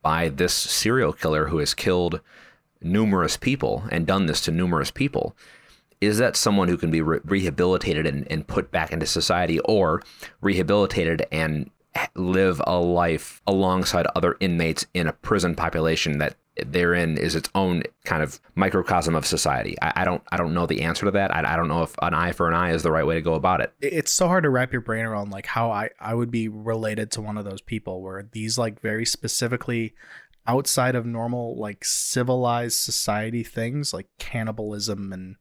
by 0.01 0.29
this 0.29 0.53
serial 0.53 1.13
killer 1.13 1.47
who 1.47 1.57
has 1.57 1.73
killed 1.73 2.21
numerous 2.81 3.37
people 3.37 3.83
and 3.91 4.07
done 4.07 4.25
this 4.25 4.41
to 4.41 4.51
numerous 4.51 4.91
people, 4.91 5.35
is 5.99 6.17
that 6.17 6.35
someone 6.35 6.69
who 6.69 6.77
can 6.77 6.91
be 6.91 7.01
re- 7.01 7.19
rehabilitated 7.25 8.05
and, 8.05 8.29
and 8.31 8.47
put 8.47 8.71
back 8.71 8.93
into 8.93 9.05
society 9.05 9.59
or 9.61 10.01
rehabilitated 10.41 11.25
and 11.31 11.69
live 12.15 12.61
a 12.65 12.79
life 12.79 13.41
alongside 13.47 14.07
other 14.15 14.37
inmates 14.39 14.85
in 14.93 15.07
a 15.07 15.13
prison 15.13 15.55
population 15.55 16.17
that 16.19 16.35
therein 16.65 17.17
is 17.17 17.35
its 17.35 17.49
own 17.55 17.83
kind 18.03 18.21
of 18.21 18.39
microcosm 18.55 19.15
of 19.15 19.25
society. 19.25 19.75
I, 19.81 19.93
I 19.97 20.05
don't 20.05 20.21
I 20.31 20.37
don't 20.37 20.53
know 20.53 20.65
the 20.65 20.81
answer 20.81 21.05
to 21.05 21.11
that. 21.11 21.33
I, 21.33 21.53
I, 21.53 21.55
don't 21.55 21.67
know 21.67 21.83
if 21.83 21.95
an 22.01 22.13
eye 22.13 22.31
for 22.31 22.47
an 22.47 22.53
eye 22.53 22.71
is 22.71 22.83
the 22.83 22.91
right 22.91 23.05
way 23.05 23.15
to 23.15 23.21
go 23.21 23.33
about 23.35 23.61
it. 23.61 23.73
It's 23.81 24.11
so 24.11 24.27
hard 24.27 24.43
to 24.43 24.49
wrap 24.49 24.71
your 24.71 24.81
brain 24.81 25.05
around 25.05 25.31
like 25.31 25.45
how 25.45 25.71
I, 25.71 25.89
I 25.99 26.13
would 26.13 26.31
be 26.31 26.47
related 26.47 27.11
to 27.11 27.21
one 27.21 27.37
of 27.37 27.45
those 27.45 27.61
people 27.61 28.01
where 28.01 28.27
these 28.31 28.57
like 28.57 28.81
very 28.81 29.05
specifically 29.05 29.93
outside 30.47 30.95
of 30.95 31.05
normal 31.05 31.57
like 31.57 31.85
civilized 31.85 32.77
society 32.79 33.43
things 33.43 33.93
like 33.93 34.07
cannibalism 34.17 35.13
and 35.13 35.35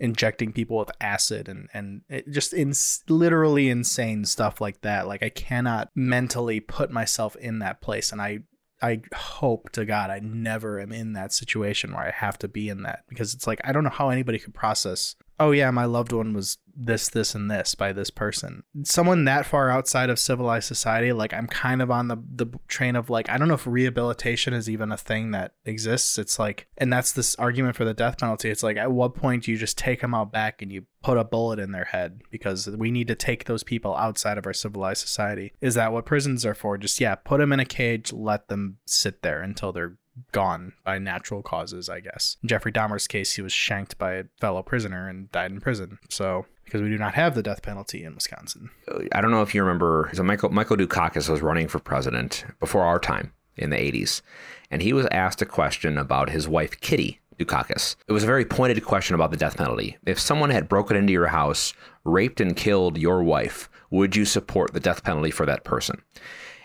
injecting 0.00 0.52
people 0.52 0.76
with 0.76 0.90
acid 1.00 1.48
and 1.48 1.68
and 1.72 2.02
just 2.30 2.52
in 2.52 2.72
literally 3.08 3.68
insane 3.68 4.24
stuff 4.24 4.60
like 4.60 4.80
that 4.80 5.06
like 5.06 5.22
i 5.22 5.28
cannot 5.28 5.88
mentally 5.94 6.58
put 6.58 6.90
myself 6.90 7.36
in 7.36 7.60
that 7.60 7.80
place 7.80 8.10
and 8.10 8.20
i 8.20 8.40
I 8.82 9.00
hope 9.14 9.70
to 9.70 9.86
God 9.86 10.10
I 10.10 10.18
never 10.18 10.78
am 10.78 10.92
in 10.92 11.14
that 11.14 11.32
situation 11.32 11.94
where 11.94 12.06
I 12.06 12.10
have 12.10 12.38
to 12.40 12.48
be 12.48 12.68
in 12.68 12.82
that 12.82 13.04
because 13.08 13.32
it's 13.32 13.46
like 13.46 13.60
I 13.64 13.72
don't 13.72 13.84
know 13.84 13.88
how 13.88 14.10
anybody 14.10 14.38
could 14.38 14.52
process. 14.52 15.16
Oh 15.38 15.50
yeah, 15.50 15.70
my 15.70 15.84
loved 15.84 16.12
one 16.12 16.32
was 16.32 16.58
this, 16.76 17.08
this, 17.08 17.34
and 17.34 17.50
this 17.50 17.74
by 17.74 17.92
this 17.92 18.10
person. 18.10 18.62
Someone 18.84 19.24
that 19.24 19.46
far 19.46 19.70
outside 19.70 20.10
of 20.10 20.18
civilized 20.18 20.66
society, 20.66 21.12
like 21.12 21.32
I'm 21.32 21.46
kind 21.46 21.82
of 21.82 21.90
on 21.90 22.08
the 22.08 22.16
the 22.34 22.46
train 22.68 22.96
of 22.96 23.10
like 23.10 23.28
I 23.28 23.36
don't 23.36 23.48
know 23.48 23.54
if 23.54 23.66
rehabilitation 23.66 24.54
is 24.54 24.70
even 24.70 24.92
a 24.92 24.96
thing 24.96 25.32
that 25.32 25.54
exists. 25.64 26.18
It's 26.18 26.38
like, 26.38 26.68
and 26.78 26.92
that's 26.92 27.12
this 27.12 27.34
argument 27.36 27.76
for 27.76 27.84
the 27.84 27.94
death 27.94 28.18
penalty. 28.18 28.50
It's 28.50 28.62
like 28.62 28.76
at 28.76 28.92
what 28.92 29.14
point 29.14 29.44
do 29.44 29.50
you 29.50 29.56
just 29.56 29.78
take 29.78 30.00
them 30.00 30.14
out 30.14 30.32
back 30.32 30.62
and 30.62 30.72
you 30.72 30.86
put 31.02 31.18
a 31.18 31.24
bullet 31.24 31.58
in 31.58 31.72
their 31.72 31.84
head 31.84 32.22
because 32.30 32.68
we 32.68 32.90
need 32.90 33.08
to 33.08 33.14
take 33.14 33.44
those 33.44 33.62
people 33.62 33.94
outside 33.96 34.38
of 34.38 34.46
our 34.46 34.52
civilized 34.52 35.00
society? 35.00 35.52
Is 35.60 35.74
that 35.74 35.92
what 35.92 36.06
prisons 36.06 36.46
are 36.46 36.54
for? 36.54 36.78
Just 36.78 37.00
yeah, 37.00 37.14
put 37.14 37.38
them 37.38 37.52
in 37.52 37.60
a 37.60 37.64
cage, 37.64 38.12
let 38.12 38.48
them 38.48 38.78
sit 38.86 39.22
there 39.22 39.42
until 39.42 39.72
they're 39.72 39.96
gone 40.32 40.72
by 40.84 40.98
natural 40.98 41.42
causes, 41.42 41.88
I 41.88 42.00
guess. 42.00 42.36
In 42.42 42.48
Jeffrey 42.48 42.72
Dahmer's 42.72 43.06
case, 43.06 43.32
he 43.32 43.42
was 43.42 43.52
shanked 43.52 43.98
by 43.98 44.12
a 44.14 44.24
fellow 44.40 44.62
prisoner 44.62 45.08
and 45.08 45.30
died 45.32 45.50
in 45.50 45.60
prison. 45.60 45.98
So 46.08 46.46
because 46.64 46.82
we 46.82 46.88
do 46.88 46.98
not 46.98 47.14
have 47.14 47.34
the 47.34 47.42
death 47.42 47.62
penalty 47.62 48.04
in 48.04 48.14
Wisconsin. 48.14 48.70
I 49.12 49.20
don't 49.20 49.30
know 49.30 49.42
if 49.42 49.54
you 49.54 49.62
remember, 49.62 50.10
so 50.12 50.22
Michael 50.22 50.50
Michael 50.50 50.76
Dukakis 50.76 51.28
was 51.28 51.42
running 51.42 51.68
for 51.68 51.78
president 51.78 52.44
before 52.58 52.82
our 52.82 52.98
time 52.98 53.32
in 53.56 53.70
the 53.70 53.76
80s, 53.76 54.22
and 54.70 54.82
he 54.82 54.92
was 54.92 55.06
asked 55.12 55.42
a 55.42 55.46
question 55.46 55.96
about 55.98 56.30
his 56.30 56.48
wife 56.48 56.80
Kitty 56.80 57.20
Dukakis. 57.38 57.96
It 58.08 58.12
was 58.12 58.24
a 58.24 58.26
very 58.26 58.44
pointed 58.44 58.84
question 58.84 59.14
about 59.14 59.30
the 59.30 59.36
death 59.36 59.56
penalty. 59.56 59.96
If 60.06 60.18
someone 60.18 60.50
had 60.50 60.68
broken 60.68 60.96
into 60.96 61.12
your 61.12 61.28
house, 61.28 61.74
raped 62.04 62.40
and 62.40 62.56
killed 62.56 62.98
your 62.98 63.22
wife, 63.22 63.68
would 63.90 64.16
you 64.16 64.24
support 64.24 64.72
the 64.72 64.80
death 64.80 65.04
penalty 65.04 65.30
for 65.30 65.46
that 65.46 65.64
person? 65.64 66.02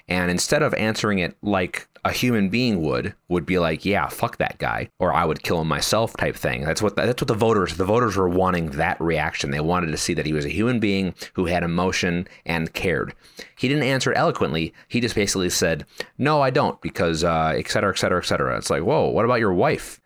And 0.10 0.30
instead 0.30 0.62
of 0.62 0.74
answering 0.74 1.20
it 1.20 1.38
like 1.42 1.88
a 2.04 2.12
human 2.12 2.50
being 2.50 2.82
would, 2.82 3.14
would 3.28 3.46
be 3.46 3.60
like, 3.60 3.86
yeah, 3.86 4.08
fuck 4.08 4.38
that 4.38 4.58
guy, 4.58 4.90
or 5.00 5.14
I 5.14 5.24
would 5.24 5.44
kill 5.44 5.62
him 5.62 5.68
myself 5.68 6.18
type 6.18 6.36
thing. 6.36 6.64
That's 6.64 6.82
what 6.82 6.96
that's 6.96 7.22
what 7.22 7.28
the 7.28 7.34
voters 7.34 7.78
the 7.78 7.86
voters 7.86 8.18
were 8.18 8.28
wanting 8.28 8.72
that 8.72 9.00
reaction. 9.00 9.52
They 9.52 9.60
wanted 9.60 9.92
to 9.92 9.98
see 9.98 10.14
that 10.16 10.26
he 10.26 10.34
was 10.34 10.46
a 10.46 10.50
human 10.50 10.80
being 10.80 11.14
who 11.34 11.46
had 11.46 11.64
emotion 11.64 12.28
and 12.46 12.74
cared. 12.74 13.14
He 13.56 13.68
didn't 13.68 13.84
answer 13.84 14.12
eloquently. 14.14 14.74
He 14.88 15.00
just 15.00 15.16
basically 15.16 15.50
said, 15.50 15.86
no, 16.18 16.42
I 16.42 16.50
don't, 16.50 16.82
because 16.82 17.24
uh, 17.24 17.54
et 17.56 17.70
cetera, 17.70 17.92
et 17.92 17.98
cetera, 17.98 18.20
et 18.20 18.26
cetera. 18.26 18.58
It's 18.58 18.70
like, 18.70 18.84
whoa, 18.84 19.10
what 19.10 19.26
about 19.26 19.40
your 19.40 19.54
wife? 19.54 20.02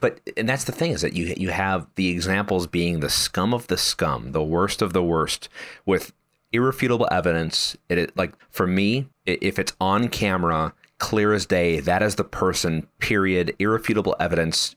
But 0.00 0.20
and 0.36 0.48
that's 0.48 0.64
the 0.64 0.72
thing 0.72 0.90
is 0.90 1.00
that 1.02 1.14
you 1.14 1.32
you 1.36 1.50
have 1.50 1.86
the 1.94 2.08
examples 2.08 2.66
being 2.66 3.00
the 3.00 3.10
scum 3.10 3.54
of 3.54 3.66
the 3.68 3.78
scum, 3.78 4.32
the 4.32 4.44
worst 4.44 4.82
of 4.82 4.92
the 4.92 5.02
worst, 5.02 5.48
with 5.86 6.12
irrefutable 6.54 7.08
evidence. 7.10 7.76
It, 7.90 7.98
it 7.98 8.16
like 8.16 8.32
for 8.50 8.66
me, 8.66 9.08
if 9.26 9.58
it's 9.58 9.74
on 9.80 10.08
camera, 10.08 10.72
clear 10.98 11.34
as 11.34 11.44
day, 11.44 11.80
that 11.80 12.02
is 12.02 12.14
the 12.14 12.24
person. 12.24 12.86
Period. 12.98 13.54
Irrefutable 13.58 14.16
evidence. 14.18 14.76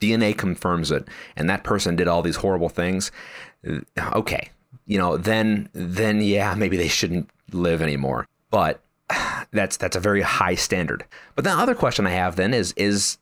DNA 0.00 0.36
confirms 0.36 0.92
it, 0.92 1.08
and 1.36 1.50
that 1.50 1.64
person 1.64 1.96
did 1.96 2.06
all 2.06 2.22
these 2.22 2.36
horrible 2.36 2.68
things. 2.68 3.10
Uh, 3.68 3.80
okay, 4.14 4.50
you 4.86 4.96
know, 4.96 5.16
then 5.16 5.68
then 5.72 6.22
yeah, 6.22 6.54
maybe 6.54 6.76
they 6.76 6.88
shouldn't 6.88 7.28
live 7.52 7.82
anymore. 7.82 8.26
But 8.50 8.80
that's 9.50 9.76
that's 9.76 9.96
a 9.96 10.00
very 10.00 10.22
high 10.22 10.54
standard. 10.54 11.04
But 11.34 11.44
the 11.44 11.50
other 11.50 11.74
question 11.74 12.06
I 12.06 12.10
have 12.10 12.36
then 12.36 12.54
is 12.54 12.72
is 12.76 13.18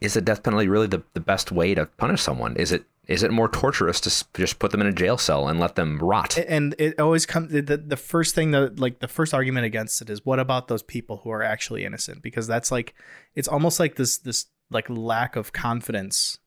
is 0.00 0.14
the 0.14 0.20
death 0.20 0.44
penalty 0.44 0.68
really 0.68 0.86
the, 0.86 1.02
the 1.14 1.20
best 1.20 1.50
way 1.50 1.74
to 1.74 1.86
punish 1.86 2.22
someone? 2.22 2.54
Is 2.56 2.70
it 2.70 2.84
is 3.10 3.24
it 3.24 3.32
more 3.32 3.48
torturous 3.48 4.00
to 4.00 4.24
just 4.34 4.60
put 4.60 4.70
them 4.70 4.80
in 4.80 4.86
a 4.86 4.92
jail 4.92 5.18
cell 5.18 5.48
and 5.48 5.58
let 5.58 5.74
them 5.74 5.98
rot? 5.98 6.38
And 6.38 6.76
it 6.78 6.98
always 7.00 7.26
comes 7.26 7.52
the, 7.52 7.60
the 7.76 7.96
first 7.96 8.36
thing 8.36 8.52
that 8.52 8.78
like 8.78 9.00
the 9.00 9.08
first 9.08 9.34
argument 9.34 9.66
against 9.66 10.00
it 10.00 10.08
is 10.08 10.24
what 10.24 10.38
about 10.38 10.68
those 10.68 10.84
people 10.84 11.18
who 11.18 11.30
are 11.30 11.42
actually 11.42 11.84
innocent? 11.84 12.22
Because 12.22 12.46
that's 12.46 12.70
like 12.70 12.94
it's 13.34 13.48
almost 13.48 13.80
like 13.80 13.96
this 13.96 14.16
this 14.16 14.46
like 14.70 14.88
lack 14.88 15.34
of 15.34 15.52
confidence 15.52 16.38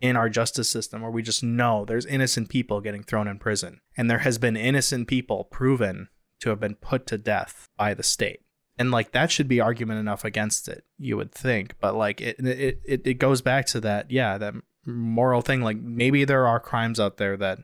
in 0.00 0.16
our 0.16 0.28
justice 0.28 0.68
system 0.68 1.02
where 1.02 1.10
we 1.10 1.22
just 1.22 1.44
know 1.44 1.84
there's 1.84 2.06
innocent 2.06 2.48
people 2.48 2.80
getting 2.80 3.04
thrown 3.04 3.28
in 3.28 3.38
prison 3.38 3.80
and 3.96 4.10
there 4.10 4.18
has 4.18 4.38
been 4.38 4.56
innocent 4.56 5.06
people 5.06 5.44
proven 5.44 6.08
to 6.40 6.50
have 6.50 6.60
been 6.60 6.74
put 6.74 7.06
to 7.06 7.18
death 7.18 7.68
by 7.76 7.94
the 7.94 8.02
state 8.02 8.40
and 8.78 8.92
like 8.92 9.10
that 9.10 9.32
should 9.32 9.48
be 9.48 9.60
argument 9.60 9.98
enough 9.98 10.24
against 10.24 10.68
it 10.68 10.84
you 10.98 11.16
would 11.16 11.32
think 11.32 11.74
but 11.80 11.96
like 11.96 12.20
it 12.20 12.38
it 12.38 12.80
it, 12.84 13.02
it 13.04 13.14
goes 13.14 13.42
back 13.42 13.66
to 13.66 13.80
that 13.80 14.08
yeah 14.08 14.38
that 14.38 14.54
moral 14.88 15.42
thing. 15.42 15.60
Like 15.60 15.78
maybe 15.78 16.24
there 16.24 16.46
are 16.46 16.60
crimes 16.60 16.98
out 16.98 17.18
there 17.18 17.36
that 17.36 17.58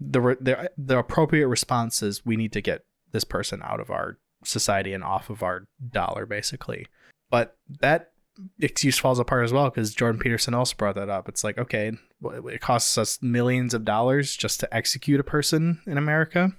the 0.00 0.36
the 0.40 0.70
the 0.76 0.98
appropriate 0.98 1.48
response 1.48 2.02
is 2.02 2.26
we 2.26 2.36
need 2.36 2.52
to 2.52 2.60
get 2.60 2.84
this 3.12 3.24
person 3.24 3.60
out 3.62 3.80
of 3.80 3.90
our 3.90 4.18
society 4.44 4.92
and 4.92 5.04
off 5.04 5.30
of 5.30 5.42
our 5.42 5.66
dollar, 5.90 6.26
basically. 6.26 6.86
But 7.30 7.56
that 7.80 8.12
excuse 8.60 8.98
falls 8.98 9.18
apart 9.20 9.44
as 9.44 9.52
well 9.52 9.70
because 9.70 9.94
Jordan 9.94 10.20
Peterson 10.20 10.54
also 10.54 10.74
brought 10.76 10.96
that 10.96 11.08
up. 11.08 11.28
It's 11.28 11.44
like 11.44 11.58
okay, 11.58 11.92
it 12.22 12.60
costs 12.60 12.98
us 12.98 13.22
millions 13.22 13.74
of 13.74 13.84
dollars 13.84 14.36
just 14.36 14.60
to 14.60 14.74
execute 14.74 15.20
a 15.20 15.24
person 15.24 15.80
in 15.86 15.98
America. 15.98 16.52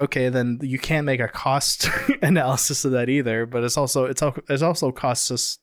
Okay, 0.00 0.28
then 0.28 0.60
you 0.62 0.78
can't 0.78 1.06
make 1.06 1.20
a 1.20 1.28
cost 1.28 1.88
analysis 2.22 2.84
of 2.84 2.92
that 2.92 3.08
either. 3.08 3.46
But 3.46 3.64
it's 3.64 3.76
also 3.76 4.04
it's 4.04 4.22
it's 4.48 4.62
also 4.62 4.92
costs 4.92 5.30
us 5.30 5.58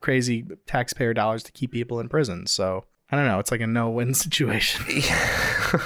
crazy 0.00 0.46
taxpayer 0.66 1.14
dollars 1.14 1.42
to 1.42 1.52
keep 1.52 1.72
people 1.72 2.00
in 2.00 2.08
prison. 2.08 2.46
So 2.46 2.84
I 3.10 3.16
don't 3.16 3.26
know. 3.26 3.38
It's 3.38 3.50
like 3.50 3.60
a 3.60 3.66
no-win 3.66 4.14
situation. 4.24 4.84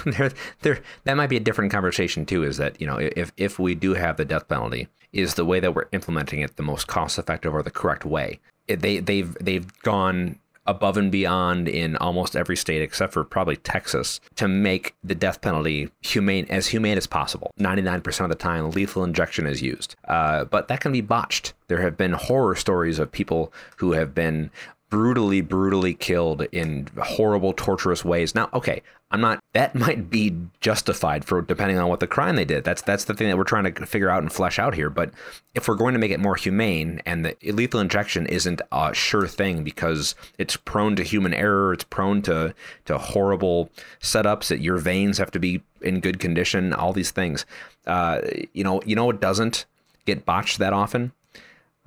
there, 0.06 0.32
there, 0.62 0.80
that 1.04 1.16
might 1.16 1.28
be 1.28 1.36
a 1.36 1.40
different 1.40 1.72
conversation 1.72 2.26
too. 2.26 2.42
Is 2.42 2.56
that 2.56 2.80
you 2.80 2.86
know 2.86 2.98
if 2.98 3.32
if 3.36 3.58
we 3.58 3.74
do 3.74 3.94
have 3.94 4.16
the 4.16 4.24
death 4.24 4.48
penalty, 4.48 4.88
is 5.12 5.34
the 5.34 5.44
way 5.44 5.60
that 5.60 5.74
we're 5.74 5.88
implementing 5.92 6.40
it 6.40 6.56
the 6.56 6.62
most 6.62 6.86
cost-effective 6.86 7.54
or 7.54 7.62
the 7.62 7.70
correct 7.70 8.04
way? 8.04 8.40
They 8.66 8.98
they've 8.98 9.34
they've 9.40 9.66
gone 9.82 10.38
above 10.66 10.96
and 10.96 11.10
beyond 11.10 11.68
in 11.68 11.96
almost 11.96 12.36
every 12.36 12.56
state 12.56 12.82
except 12.82 13.12
for 13.12 13.24
probably 13.24 13.56
Texas 13.56 14.20
to 14.36 14.46
make 14.46 14.94
the 15.02 15.14
death 15.14 15.40
penalty 15.40 15.90
humane 16.02 16.46
as 16.48 16.68
humane 16.68 16.96
as 16.96 17.06
possible. 17.06 17.50
99% 17.58 18.20
of 18.20 18.28
the 18.28 18.34
time, 18.36 18.70
lethal 18.70 19.02
injection 19.02 19.46
is 19.46 19.60
used, 19.60 19.96
uh, 20.06 20.44
but 20.44 20.68
that 20.68 20.80
can 20.80 20.92
be 20.92 21.00
botched. 21.00 21.52
There 21.66 21.82
have 21.82 21.96
been 21.96 22.12
horror 22.12 22.54
stories 22.54 22.98
of 22.98 23.10
people 23.10 23.52
who 23.78 23.92
have 23.92 24.14
been 24.14 24.50
brutally, 24.92 25.40
brutally 25.40 25.94
killed 25.94 26.42
in 26.52 26.86
horrible, 27.02 27.54
torturous 27.54 28.04
ways. 28.04 28.34
Now, 28.34 28.50
okay, 28.52 28.82
I'm 29.10 29.22
not. 29.22 29.40
That 29.54 29.74
might 29.86 30.10
be 30.10 30.36
justified 30.60 31.24
for 31.24 31.40
depending 31.40 31.78
on 31.78 31.88
what 31.88 32.00
the 32.00 32.06
crime 32.06 32.36
they 32.36 32.44
did. 32.44 32.62
That's 32.62 32.82
that's 32.82 33.04
the 33.04 33.14
thing 33.14 33.28
that 33.28 33.38
we're 33.38 33.44
trying 33.44 33.72
to 33.72 33.86
figure 33.86 34.10
out 34.10 34.22
and 34.22 34.30
flesh 34.30 34.58
out 34.58 34.74
here. 34.74 34.90
But 34.90 35.10
if 35.54 35.66
we're 35.66 35.76
going 35.76 35.94
to 35.94 35.98
make 35.98 36.10
it 36.10 36.20
more 36.20 36.36
humane, 36.36 37.00
and 37.06 37.24
the 37.24 37.34
lethal 37.52 37.80
injection 37.80 38.26
isn't 38.26 38.60
a 38.70 38.92
sure 38.92 39.26
thing 39.26 39.64
because 39.64 40.14
it's 40.36 40.58
prone 40.58 40.94
to 40.96 41.02
human 41.02 41.32
error, 41.32 41.72
it's 41.72 41.84
prone 41.84 42.20
to 42.22 42.54
to 42.84 42.98
horrible 42.98 43.70
setups. 43.98 44.48
That 44.48 44.60
your 44.60 44.76
veins 44.76 45.16
have 45.16 45.30
to 45.30 45.40
be 45.40 45.62
in 45.80 46.00
good 46.00 46.20
condition. 46.20 46.74
All 46.74 46.92
these 46.92 47.12
things. 47.12 47.46
Uh, 47.86 48.20
you 48.52 48.62
know, 48.62 48.82
you 48.84 48.94
know, 48.94 49.08
it 49.08 49.20
doesn't 49.20 49.64
get 50.04 50.26
botched 50.26 50.58
that 50.58 50.74
often. 50.74 51.12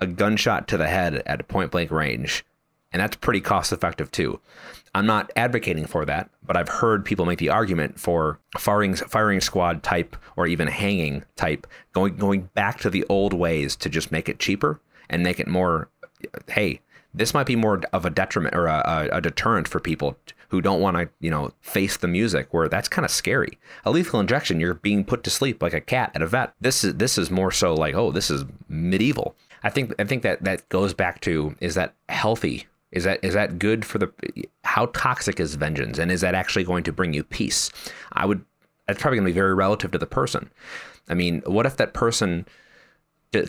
A 0.00 0.08
gunshot 0.08 0.66
to 0.68 0.76
the 0.76 0.88
head 0.88 1.22
at 1.24 1.46
point 1.46 1.70
blank 1.70 1.92
range 1.92 2.44
and 2.96 3.02
that's 3.02 3.16
pretty 3.16 3.42
cost 3.42 3.74
effective 3.74 4.10
too. 4.10 4.40
I'm 4.94 5.04
not 5.04 5.30
advocating 5.36 5.84
for 5.84 6.06
that, 6.06 6.30
but 6.42 6.56
I've 6.56 6.70
heard 6.70 7.04
people 7.04 7.26
make 7.26 7.38
the 7.38 7.50
argument 7.50 8.00
for 8.00 8.38
firing 8.56 8.94
firing 8.94 9.42
squad 9.42 9.82
type 9.82 10.16
or 10.34 10.46
even 10.46 10.66
hanging 10.68 11.22
type 11.36 11.66
going 11.92 12.16
going 12.16 12.48
back 12.54 12.80
to 12.80 12.88
the 12.88 13.04
old 13.10 13.34
ways 13.34 13.76
to 13.76 13.90
just 13.90 14.10
make 14.10 14.30
it 14.30 14.38
cheaper 14.38 14.80
and 15.10 15.22
make 15.22 15.38
it 15.38 15.46
more 15.46 15.90
hey, 16.48 16.80
this 17.12 17.34
might 17.34 17.46
be 17.46 17.54
more 17.54 17.82
of 17.92 18.06
a 18.06 18.10
detriment 18.10 18.54
or 18.54 18.66
a, 18.66 19.10
a, 19.12 19.20
deterrent 19.20 19.68
for 19.68 19.78
people 19.78 20.16
who 20.48 20.62
don't 20.62 20.80
want 20.80 20.96
to, 20.96 21.10
you 21.20 21.30
know, 21.30 21.52
face 21.60 21.98
the 21.98 22.08
music 22.08 22.54
where 22.54 22.66
that's 22.66 22.88
kind 22.88 23.04
of 23.04 23.10
scary. 23.10 23.58
A 23.84 23.90
lethal 23.90 24.20
injection, 24.20 24.58
you're 24.58 24.72
being 24.72 25.04
put 25.04 25.22
to 25.24 25.30
sleep 25.30 25.62
like 25.62 25.74
a 25.74 25.82
cat 25.82 26.12
at 26.14 26.22
a 26.22 26.26
vet. 26.26 26.54
This 26.62 26.82
is 26.82 26.94
this 26.94 27.18
is 27.18 27.30
more 27.30 27.50
so 27.50 27.74
like, 27.74 27.94
oh, 27.94 28.12
this 28.12 28.30
is 28.30 28.46
medieval. 28.70 29.36
I 29.62 29.68
think 29.68 29.92
I 29.98 30.04
think 30.04 30.22
that 30.22 30.42
that 30.44 30.66
goes 30.70 30.94
back 30.94 31.20
to 31.22 31.54
is 31.60 31.74
that 31.74 31.92
healthy 32.08 32.66
is 32.92 33.04
that 33.04 33.24
is 33.24 33.34
that 33.34 33.58
good 33.58 33.84
for 33.84 33.98
the 33.98 34.12
how 34.64 34.86
toxic 34.86 35.40
is 35.40 35.54
vengeance 35.54 35.98
and 35.98 36.10
is 36.10 36.20
that 36.20 36.34
actually 36.34 36.64
going 36.64 36.84
to 36.84 36.92
bring 36.92 37.12
you 37.12 37.24
peace? 37.24 37.70
I 38.12 38.26
would 38.26 38.44
that's 38.86 39.00
probably 39.00 39.18
going 39.18 39.26
to 39.26 39.32
be 39.32 39.40
very 39.40 39.54
relative 39.54 39.90
to 39.92 39.98
the 39.98 40.06
person. 40.06 40.50
I 41.08 41.14
mean, 41.14 41.42
what 41.46 41.66
if 41.66 41.76
that 41.76 41.94
person 41.94 42.46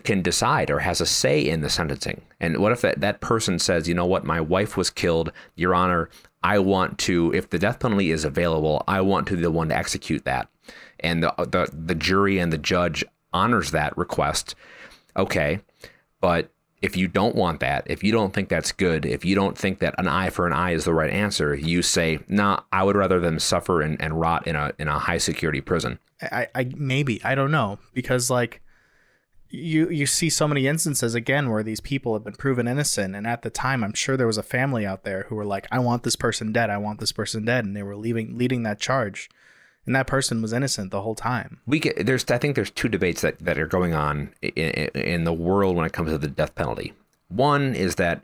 can 0.04 0.22
decide 0.22 0.70
or 0.70 0.80
has 0.80 1.00
a 1.00 1.06
say 1.06 1.40
in 1.40 1.60
the 1.60 1.70
sentencing? 1.70 2.22
And 2.40 2.58
what 2.58 2.72
if 2.72 2.80
that, 2.80 3.00
that 3.00 3.20
person 3.20 3.58
says, 3.58 3.88
you 3.88 3.94
know 3.94 4.06
what, 4.06 4.24
my 4.24 4.40
wife 4.40 4.76
was 4.76 4.90
killed, 4.90 5.32
Your 5.54 5.74
Honor, 5.74 6.10
I 6.42 6.58
want 6.58 6.98
to, 7.00 7.32
if 7.34 7.50
the 7.50 7.58
death 7.58 7.80
penalty 7.80 8.10
is 8.10 8.24
available, 8.24 8.82
I 8.86 9.00
want 9.00 9.26
to 9.28 9.36
be 9.36 9.42
the 9.42 9.50
one 9.50 9.68
to 9.68 9.76
execute 9.76 10.24
that. 10.24 10.48
And 11.00 11.22
the, 11.22 11.32
the, 11.38 11.68
the 11.72 11.94
jury 11.94 12.38
and 12.38 12.52
the 12.52 12.58
judge 12.58 13.04
honors 13.32 13.70
that 13.70 13.96
request. 13.96 14.54
Okay. 15.16 15.60
But 16.20 16.50
if 16.80 16.96
you 16.96 17.08
don't 17.08 17.34
want 17.34 17.60
that, 17.60 17.84
if 17.86 18.04
you 18.04 18.12
don't 18.12 18.32
think 18.32 18.48
that's 18.48 18.72
good, 18.72 19.04
if 19.04 19.24
you 19.24 19.34
don't 19.34 19.58
think 19.58 19.80
that 19.80 19.94
an 19.98 20.06
eye 20.08 20.30
for 20.30 20.46
an 20.46 20.52
eye 20.52 20.72
is 20.72 20.84
the 20.84 20.94
right 20.94 21.10
answer, 21.10 21.54
you 21.54 21.82
say, 21.82 22.20
"Nah, 22.28 22.60
I 22.72 22.84
would 22.84 22.96
rather 22.96 23.20
them 23.20 23.38
suffer 23.38 23.82
and, 23.82 24.00
and 24.00 24.20
rot 24.20 24.46
in 24.46 24.56
a 24.56 24.72
in 24.78 24.88
a 24.88 24.98
high 24.98 25.18
security 25.18 25.60
prison." 25.60 25.98
I, 26.22 26.48
I 26.54 26.70
maybe 26.76 27.22
I 27.24 27.34
don't 27.34 27.50
know 27.50 27.78
because 27.94 28.30
like 28.30 28.60
you 29.50 29.88
you 29.88 30.06
see 30.06 30.28
so 30.28 30.46
many 30.46 30.66
instances 30.66 31.14
again 31.14 31.50
where 31.50 31.62
these 31.62 31.80
people 31.80 32.12
have 32.14 32.24
been 32.24 32.34
proven 32.34 32.68
innocent 32.68 33.16
and 33.16 33.26
at 33.26 33.40
the 33.42 33.48
time 33.48 33.82
i'm 33.82 33.94
sure 33.94 34.14
there 34.16 34.26
was 34.26 34.36
a 34.36 34.42
family 34.42 34.84
out 34.84 35.04
there 35.04 35.24
who 35.28 35.34
were 35.34 35.44
like 35.44 35.66
i 35.72 35.78
want 35.78 36.02
this 36.02 36.16
person 36.16 36.52
dead 36.52 36.68
i 36.68 36.76
want 36.76 37.00
this 37.00 37.12
person 37.12 37.46
dead 37.46 37.64
and 37.64 37.74
they 37.74 37.82
were 37.82 37.96
leaving 37.96 38.36
leading 38.36 38.62
that 38.62 38.78
charge 38.78 39.30
and 39.88 39.96
that 39.96 40.06
person 40.06 40.42
was 40.42 40.52
innocent 40.52 40.90
the 40.90 41.00
whole 41.00 41.14
time 41.14 41.60
we 41.66 41.80
get 41.80 42.06
there's 42.06 42.24
i 42.30 42.38
think 42.38 42.54
there's 42.54 42.70
two 42.70 42.88
debates 42.88 43.22
that, 43.22 43.38
that 43.38 43.58
are 43.58 43.66
going 43.66 43.94
on 43.94 44.32
in, 44.42 44.70
in 44.94 45.24
the 45.24 45.32
world 45.32 45.74
when 45.74 45.86
it 45.86 45.92
comes 45.92 46.10
to 46.10 46.18
the 46.18 46.28
death 46.28 46.54
penalty 46.54 46.92
one 47.28 47.74
is 47.74 47.96
that 47.96 48.22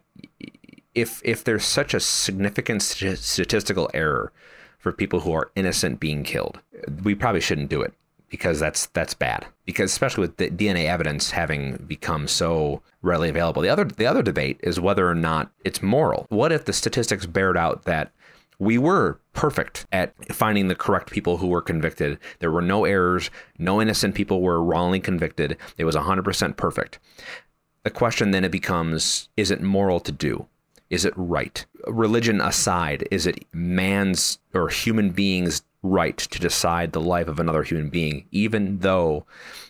if 0.95 1.21
if 1.25 1.43
there's 1.43 1.65
such 1.65 1.95
a 1.95 2.01
significant 2.01 2.83
statistical 2.83 3.91
error 3.95 4.31
for 4.79 4.93
people 4.93 5.21
who 5.21 5.33
are 5.33 5.51
innocent 5.57 5.99
being 5.99 6.23
killed 6.23 6.61
we 7.03 7.15
probably 7.15 7.41
shouldn't 7.41 7.71
do 7.71 7.81
it 7.81 7.95
because 8.35 8.59
that's 8.59 8.87
that's 8.87 9.15
bad. 9.15 9.47
Because 9.65 9.93
especially 9.93 10.23
with 10.23 10.39
the 10.39 10.51
DNA 10.51 10.87
evidence 10.87 11.31
having 11.31 11.77
become 11.87 12.27
so 12.27 12.83
readily 13.01 13.29
available. 13.29 13.63
The 13.63 13.69
other 13.69 13.85
the 13.85 14.07
other 14.07 14.23
debate 14.23 14.59
is 14.61 14.81
whether 14.81 15.09
or 15.09 15.15
not 15.15 15.53
it's 15.65 15.81
moral. 15.81 16.27
What 16.31 16.51
if 16.51 16.65
the 16.65 16.73
statistics 16.73 17.27
bared 17.27 17.57
out 17.57 17.85
that 17.85 18.11
we 18.65 18.79
were 18.79 19.21
perfect 19.33 19.87
at 19.93 20.15
finding 20.33 20.69
the 20.69 20.75
correct 20.75 21.11
people 21.11 21.37
who 21.37 21.49
were 21.49 21.63
convicted. 21.63 22.19
There 22.39 22.51
were 22.51 22.63
no 22.63 22.85
errors, 22.85 23.31
no 23.59 23.81
innocent 23.81 24.15
people 24.15 24.41
were 24.41 24.63
wrongly 24.63 25.01
convicted. 25.01 25.57
It 25.77 25.85
was 25.85 25.95
100% 25.95 26.57
perfect. 26.57 26.99
The 27.83 27.91
question 27.91 28.31
then 28.31 28.45
it 28.45 28.51
becomes 28.51 29.29
is 29.37 29.51
it 29.51 29.61
moral 29.61 30.01
to 30.01 30.13
do? 30.13 30.47
Is 30.91 31.05
it 31.05 31.13
right? 31.17 31.65
Religion 31.87 32.41
aside, 32.41 33.07
is 33.11 33.27
it 33.27 33.45
man's 33.53 34.39
or 34.55 34.69
human 34.69 35.11
beings' 35.11 35.63
right 35.83 36.17
to 36.17 36.41
decide 36.41 36.93
the 36.93 37.01
life 37.01 37.29
of 37.29 37.39
another 37.39 37.63
human 37.63 37.91
being, 37.91 38.27
even 38.31 38.79
though 38.79 39.27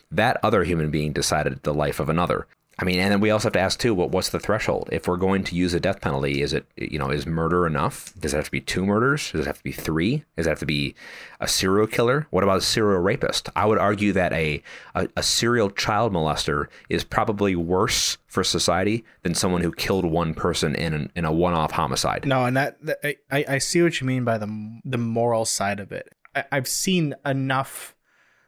that 0.09 0.37
other 0.41 0.63
human 0.63 0.89
being 0.89 1.11
decided 1.11 1.61
the 1.63 1.73
life 1.73 1.99
of 1.99 2.09
another. 2.09 2.47
I 2.77 2.83
mean, 2.83 2.99
and 2.99 3.11
then 3.11 3.21
we 3.21 3.29
also 3.29 3.47
have 3.47 3.53
to 3.53 3.59
ask 3.59 3.79
too, 3.79 3.93
what 3.93 4.11
what's 4.11 4.29
the 4.29 4.39
threshold? 4.39 4.89
If 4.91 5.07
we're 5.07 5.17
going 5.17 5.43
to 5.45 5.55
use 5.55 5.73
a 5.73 5.79
death 5.79 6.01
penalty, 6.01 6.41
is 6.41 6.53
it 6.53 6.65
you 6.75 6.99
know 6.99 7.09
is 7.09 7.25
murder 7.25 7.65
enough? 7.65 8.13
Does 8.19 8.33
it 8.33 8.37
have 8.37 8.45
to 8.45 8.51
be 8.51 8.61
two 8.61 8.85
murders? 8.85 9.31
Does 9.31 9.41
it 9.41 9.47
have 9.47 9.57
to 9.57 9.63
be 9.63 9.71
three? 9.71 10.25
Does 10.35 10.45
it 10.45 10.49
have 10.49 10.59
to 10.59 10.65
be 10.65 10.95
a 11.39 11.47
serial 11.47 11.87
killer? 11.87 12.27
What 12.31 12.43
about 12.43 12.57
a 12.57 12.61
serial 12.61 12.99
rapist? 12.99 13.49
I 13.55 13.65
would 13.65 13.77
argue 13.77 14.11
that 14.13 14.33
a 14.33 14.61
a, 14.93 15.07
a 15.15 15.23
serial 15.23 15.69
child 15.69 16.11
molester 16.11 16.67
is 16.89 17.03
probably 17.03 17.55
worse 17.55 18.17
for 18.27 18.43
society 18.43 19.05
than 19.23 19.33
someone 19.33 19.61
who 19.61 19.71
killed 19.71 20.03
one 20.03 20.33
person 20.33 20.75
in 20.75 20.93
an, 20.93 21.11
in 21.15 21.23
a 21.23 21.31
one 21.31 21.53
off 21.53 21.71
homicide. 21.71 22.25
No, 22.25 22.45
and 22.45 22.57
that, 22.57 22.83
that 22.85 22.99
I 23.31 23.45
I 23.47 23.57
see 23.59 23.81
what 23.81 24.01
you 24.01 24.07
mean 24.07 24.25
by 24.25 24.37
the 24.37 24.81
the 24.83 24.97
moral 24.97 25.45
side 25.45 25.79
of 25.79 25.93
it. 25.93 26.13
I, 26.35 26.43
I've 26.51 26.67
seen 26.67 27.15
enough 27.25 27.94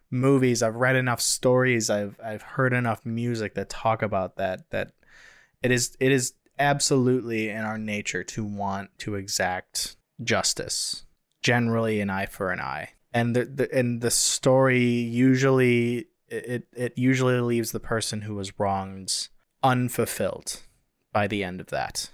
movies, 0.10 0.64
I've 0.64 0.76
read 0.76 0.96
enough 0.96 1.22
stories, 1.22 1.90
I've 1.90 2.20
I've 2.24 2.42
heard 2.42 2.74
enough 2.74 3.06
music 3.06 3.56
that 3.56 3.70
talk 3.70 4.02
about 4.02 4.38
that 4.38 4.70
that 4.72 4.92
it 5.62 5.72
is 5.72 5.96
it 6.00 6.12
is 6.12 6.34
absolutely 6.60 7.50
in 7.50 7.62
our 7.62 7.78
nature 7.78 8.24
to 8.24 8.44
want 8.44 8.90
to 9.00 9.16
exact 9.16 9.98
justice, 10.24 11.06
generally 11.42 12.02
an 12.02 12.10
eye 12.10 12.26
for 12.26 12.52
an 12.52 12.60
eye. 12.60 12.92
And 13.14 13.36
the, 13.36 13.46
the 13.46 13.74
and 13.78 14.02
the 14.02 14.12
story 14.12 14.84
usually 14.84 16.08
it 16.28 16.68
it 16.76 16.94
usually 16.98 17.40
leaves 17.40 17.72
the 17.72 17.80
person 17.80 18.22
who 18.22 18.36
was 18.36 18.60
wronged 18.60 19.30
unfulfilled 19.64 20.62
by 21.14 21.28
the 21.28 21.44
end 21.44 21.62
of 21.62 21.68
that. 21.68 22.12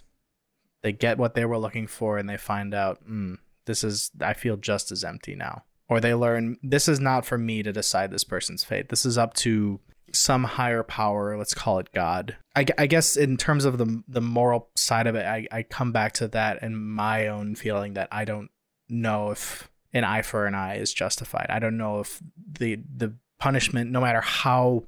They 0.82 0.92
get 0.92 1.18
what 1.18 1.34
they 1.34 1.46
were 1.46 1.58
looking 1.58 1.88
for 1.88 2.18
and 2.18 2.30
they 2.30 2.38
find 2.38 2.74
out, 2.74 3.08
mm, 3.08 3.38
this 3.66 3.84
is 3.84 4.12
I 4.22 4.34
feel 4.34 4.58
just 4.58 4.92
as 4.92 5.04
empty 5.04 5.36
now 5.36 5.64
or 5.94 6.00
they 6.00 6.16
learn 6.16 6.58
this 6.64 6.88
is 6.88 7.00
not 7.00 7.24
for 7.24 7.38
me 7.38 7.62
to 7.62 7.72
decide 7.72 8.10
this 8.10 8.24
person's 8.24 8.64
fate. 8.64 8.90
This 8.90 9.06
is 9.06 9.16
up 9.16 9.36
to 9.36 9.80
some 10.12 10.44
higher 10.44 10.82
power. 10.82 11.38
Let's 11.38 11.54
call 11.54 11.78
it 11.78 11.92
God. 11.94 12.36
I, 12.56 12.66
I 12.80 12.88
guess 12.88 13.16
in 13.16 13.38
terms 13.38 13.64
of 13.64 13.78
the 13.78 14.04
the 14.08 14.22
moral 14.22 14.70
side 14.76 15.06
of 15.06 15.14
it, 15.16 15.26
I, 15.26 15.48
I 15.52 15.62
come 15.62 15.92
back 15.92 16.14
to 16.14 16.28
that 16.30 16.64
and 16.64 16.76
my 16.76 17.28
own 17.28 17.54
feeling 17.54 17.94
that 17.94 18.08
I 18.12 18.26
don't 18.26 18.50
know 18.90 19.30
if 19.30 19.70
an 19.94 20.04
eye 20.04 20.24
for 20.24 20.48
an 20.48 20.56
eye 20.56 20.78
is 20.78 20.92
justified. 20.92 21.48
I 21.50 21.60
don't 21.60 21.78
know 21.78 22.00
if 22.00 22.20
the 22.60 22.80
the 22.96 23.14
punishment, 23.40 23.92
no 23.92 24.02
matter 24.02 24.22
how 24.22 24.86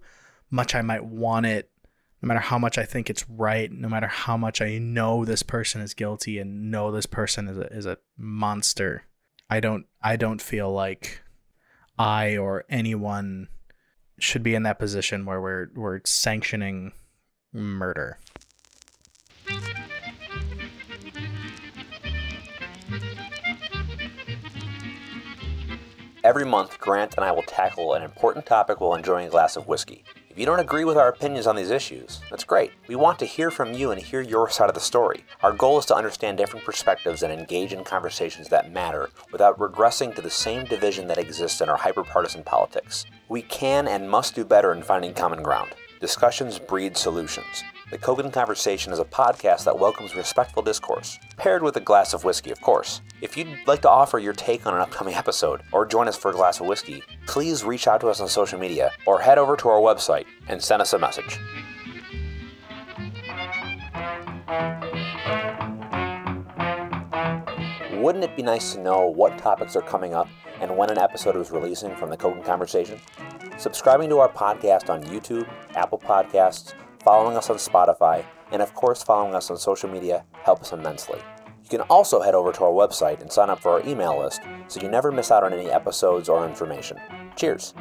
much 0.49 0.73
I 0.73 0.81
might 0.81 1.05
want 1.05 1.45
it, 1.45 1.69
no 2.23 2.27
matter 2.27 2.39
how 2.39 2.57
much 2.57 2.79
I 2.79 2.85
think 2.85 3.11
it's 3.11 3.29
right, 3.29 3.71
no 3.71 3.89
matter 3.89 4.07
how 4.07 4.37
much 4.37 4.59
I 4.59 4.79
know 4.79 5.23
this 5.23 5.43
person 5.43 5.81
is 5.81 5.93
guilty 5.93 6.39
and 6.39 6.71
know 6.71 6.91
this 6.91 7.05
person 7.05 7.47
is 7.47 7.57
a, 7.59 7.67
is 7.73 7.85
a 7.85 7.99
monster, 8.17 9.03
I 9.49 9.59
don't 9.59 9.85
I 10.01 10.15
don't 10.15 10.41
feel 10.41 10.71
like 10.71 11.21
I 11.97 12.37
or 12.37 12.65
anyone 12.69 13.47
should 14.19 14.43
be 14.43 14.55
in 14.55 14.63
that 14.63 14.79
position 14.79 15.25
where 15.25 15.39
we're 15.39 15.67
we're 15.75 16.01
sanctioning 16.05 16.93
murder. 17.53 18.17
Every 26.23 26.45
month, 26.45 26.79
Grant 26.79 27.13
and 27.17 27.23
I 27.23 27.31
will 27.31 27.43
tackle 27.43 27.93
an 27.93 28.01
important 28.01 28.47
topic 28.47 28.81
while 28.81 28.95
enjoying 28.95 29.27
a 29.27 29.29
glass 29.29 29.55
of 29.55 29.67
whiskey. 29.67 30.03
If 30.35 30.39
you 30.39 30.45
don't 30.45 30.59
agree 30.59 30.83
with 30.83 30.97
our 30.97 31.07
opinions 31.07 31.47
on 31.47 31.55
these 31.55 31.71
issues, 31.71 32.19
that's 32.29 32.43
great. 32.43 32.73
We 32.89 32.97
want 32.97 33.19
to 33.19 33.25
hear 33.25 33.49
from 33.49 33.71
you 33.71 33.91
and 33.91 34.01
hear 34.01 34.19
your 34.19 34.49
side 34.49 34.67
of 34.67 34.75
the 34.75 34.81
story. 34.81 35.23
Our 35.41 35.53
goal 35.53 35.79
is 35.79 35.85
to 35.85 35.95
understand 35.95 36.37
different 36.37 36.65
perspectives 36.65 37.23
and 37.23 37.31
engage 37.31 37.71
in 37.71 37.85
conversations 37.85 38.49
that 38.49 38.69
matter 38.69 39.09
without 39.31 39.57
regressing 39.57 40.13
to 40.13 40.21
the 40.21 40.29
same 40.29 40.65
division 40.65 41.07
that 41.07 41.17
exists 41.17 41.61
in 41.61 41.69
our 41.69 41.77
hyperpartisan 41.77 42.43
politics. 42.43 43.05
We 43.29 43.43
can 43.43 43.87
and 43.87 44.09
must 44.09 44.35
do 44.35 44.43
better 44.43 44.73
in 44.73 44.83
finding 44.83 45.13
common 45.13 45.41
ground. 45.41 45.71
Discussions 46.01 46.59
breed 46.59 46.97
solutions. 46.97 47.63
The 47.91 47.99
Cogan 47.99 48.31
Conversation 48.31 48.91
is 48.91 48.97
a 48.97 49.05
podcast 49.05 49.65
that 49.65 49.77
welcomes 49.77 50.15
respectful 50.15 50.63
discourse, 50.63 51.19
paired 51.37 51.61
with 51.61 51.77
a 51.77 51.79
glass 51.79 52.15
of 52.15 52.23
whiskey, 52.23 52.49
of 52.49 52.59
course. 52.59 53.01
If 53.21 53.37
you'd 53.37 53.59
like 53.67 53.83
to 53.83 53.89
offer 53.91 54.17
your 54.17 54.33
take 54.33 54.65
on 54.65 54.73
an 54.73 54.81
upcoming 54.81 55.13
episode 55.13 55.61
or 55.71 55.85
join 55.85 56.07
us 56.07 56.17
for 56.17 56.31
a 56.31 56.33
glass 56.33 56.59
of 56.59 56.65
whiskey, 56.65 57.03
please 57.27 57.63
reach 57.63 57.87
out 57.87 58.01
to 58.01 58.07
us 58.07 58.19
on 58.19 58.27
social 58.27 58.57
media 58.57 58.91
or 59.05 59.19
head 59.19 59.37
over 59.37 59.55
to 59.57 59.69
our 59.69 59.79
website 59.79 60.25
and 60.47 60.59
send 60.59 60.81
us 60.81 60.93
a 60.93 60.97
message. 60.97 61.37
Wouldn't 68.01 68.23
it 68.23 68.35
be 68.35 68.41
nice 68.41 68.73
to 68.73 68.79
know 68.81 69.05
what 69.05 69.37
topics 69.37 69.75
are 69.75 69.81
coming 69.83 70.15
up 70.15 70.27
and 70.59 70.75
when 70.75 70.89
an 70.89 70.97
episode 70.97 71.35
is 71.35 71.51
releasing 71.51 71.95
from 71.95 72.09
the 72.09 72.17
Cogan 72.17 72.41
Conversation? 72.41 72.99
Subscribing 73.59 74.09
to 74.09 74.17
our 74.17 74.29
podcast 74.29 74.89
on 74.89 75.03
YouTube, 75.03 75.47
Apple 75.75 75.99
Podcasts, 75.99 76.73
following 77.05 77.37
us 77.37 77.51
on 77.51 77.57
Spotify, 77.57 78.25
and 78.51 78.63
of 78.63 78.73
course, 78.73 79.03
following 79.03 79.35
us 79.35 79.51
on 79.51 79.57
social 79.57 79.87
media 79.87 80.25
helps 80.41 80.71
immensely. 80.71 81.19
You 81.63 81.69
can 81.69 81.81
also 81.81 82.19
head 82.19 82.33
over 82.33 82.51
to 82.51 82.63
our 82.63 82.71
website 82.71 83.21
and 83.21 83.31
sign 83.31 83.51
up 83.51 83.59
for 83.59 83.73
our 83.73 83.87
email 83.87 84.19
list 84.19 84.41
so 84.67 84.81
you 84.81 84.89
never 84.89 85.11
miss 85.11 85.29
out 85.29 85.43
on 85.43 85.53
any 85.53 85.69
episodes 85.69 86.29
or 86.29 86.47
information. 86.47 86.99
Cheers! 87.35 87.75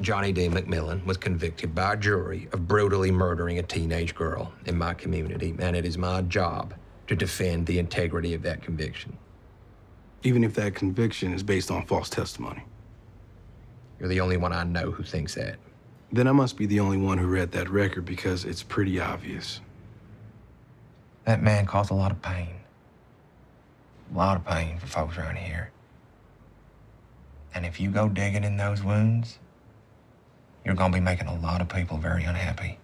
Johnny 0.00 0.32
D. 0.32 0.48
McMillian 0.48 1.04
was 1.04 1.18
convicted 1.18 1.74
by 1.74 1.92
a 1.92 1.96
jury 1.96 2.48
of 2.52 2.66
brutally 2.66 3.10
murdering 3.10 3.58
a 3.58 3.62
teenage 3.62 4.14
girl 4.14 4.52
in 4.64 4.76
my 4.76 4.94
community, 4.94 5.54
and 5.58 5.76
it 5.76 5.84
is 5.84 5.98
my 5.98 6.22
job 6.22 6.72
to 7.08 7.14
defend 7.16 7.66
the 7.66 7.78
integrity 7.78 8.32
of 8.32 8.42
that 8.42 8.62
conviction 8.62 9.18
even 10.24 10.42
if 10.42 10.54
that 10.54 10.74
conviction 10.74 11.34
is 11.34 11.42
based 11.42 11.70
on 11.70 11.84
false 11.84 12.08
testimony. 12.08 12.64
You're 14.00 14.08
the 14.08 14.20
only 14.20 14.38
one 14.38 14.52
I 14.52 14.64
know 14.64 14.90
who 14.90 15.02
thinks 15.02 15.34
that. 15.34 15.56
Then 16.10 16.26
I 16.26 16.32
must 16.32 16.56
be 16.56 16.66
the 16.66 16.80
only 16.80 16.96
one 16.96 17.18
who 17.18 17.26
read 17.26 17.52
that 17.52 17.68
record 17.68 18.06
because 18.06 18.44
it's 18.44 18.62
pretty 18.62 18.98
obvious. 18.98 19.60
That 21.24 21.42
man 21.42 21.66
caused 21.66 21.90
a 21.90 21.94
lot 21.94 22.10
of 22.10 22.22
pain. 22.22 22.54
A 24.12 24.16
lot 24.16 24.36
of 24.36 24.46
pain 24.46 24.78
for 24.78 24.86
folks 24.86 25.18
around 25.18 25.36
here. 25.36 25.70
And 27.54 27.66
if 27.66 27.78
you 27.78 27.90
go 27.90 28.08
digging 28.08 28.44
in 28.44 28.56
those 28.56 28.82
wounds, 28.82 29.38
you're 30.64 30.74
gonna 30.74 30.92
be 30.92 31.00
making 31.00 31.26
a 31.26 31.38
lot 31.38 31.60
of 31.60 31.68
people 31.68 31.98
very 31.98 32.24
unhappy. 32.24 32.78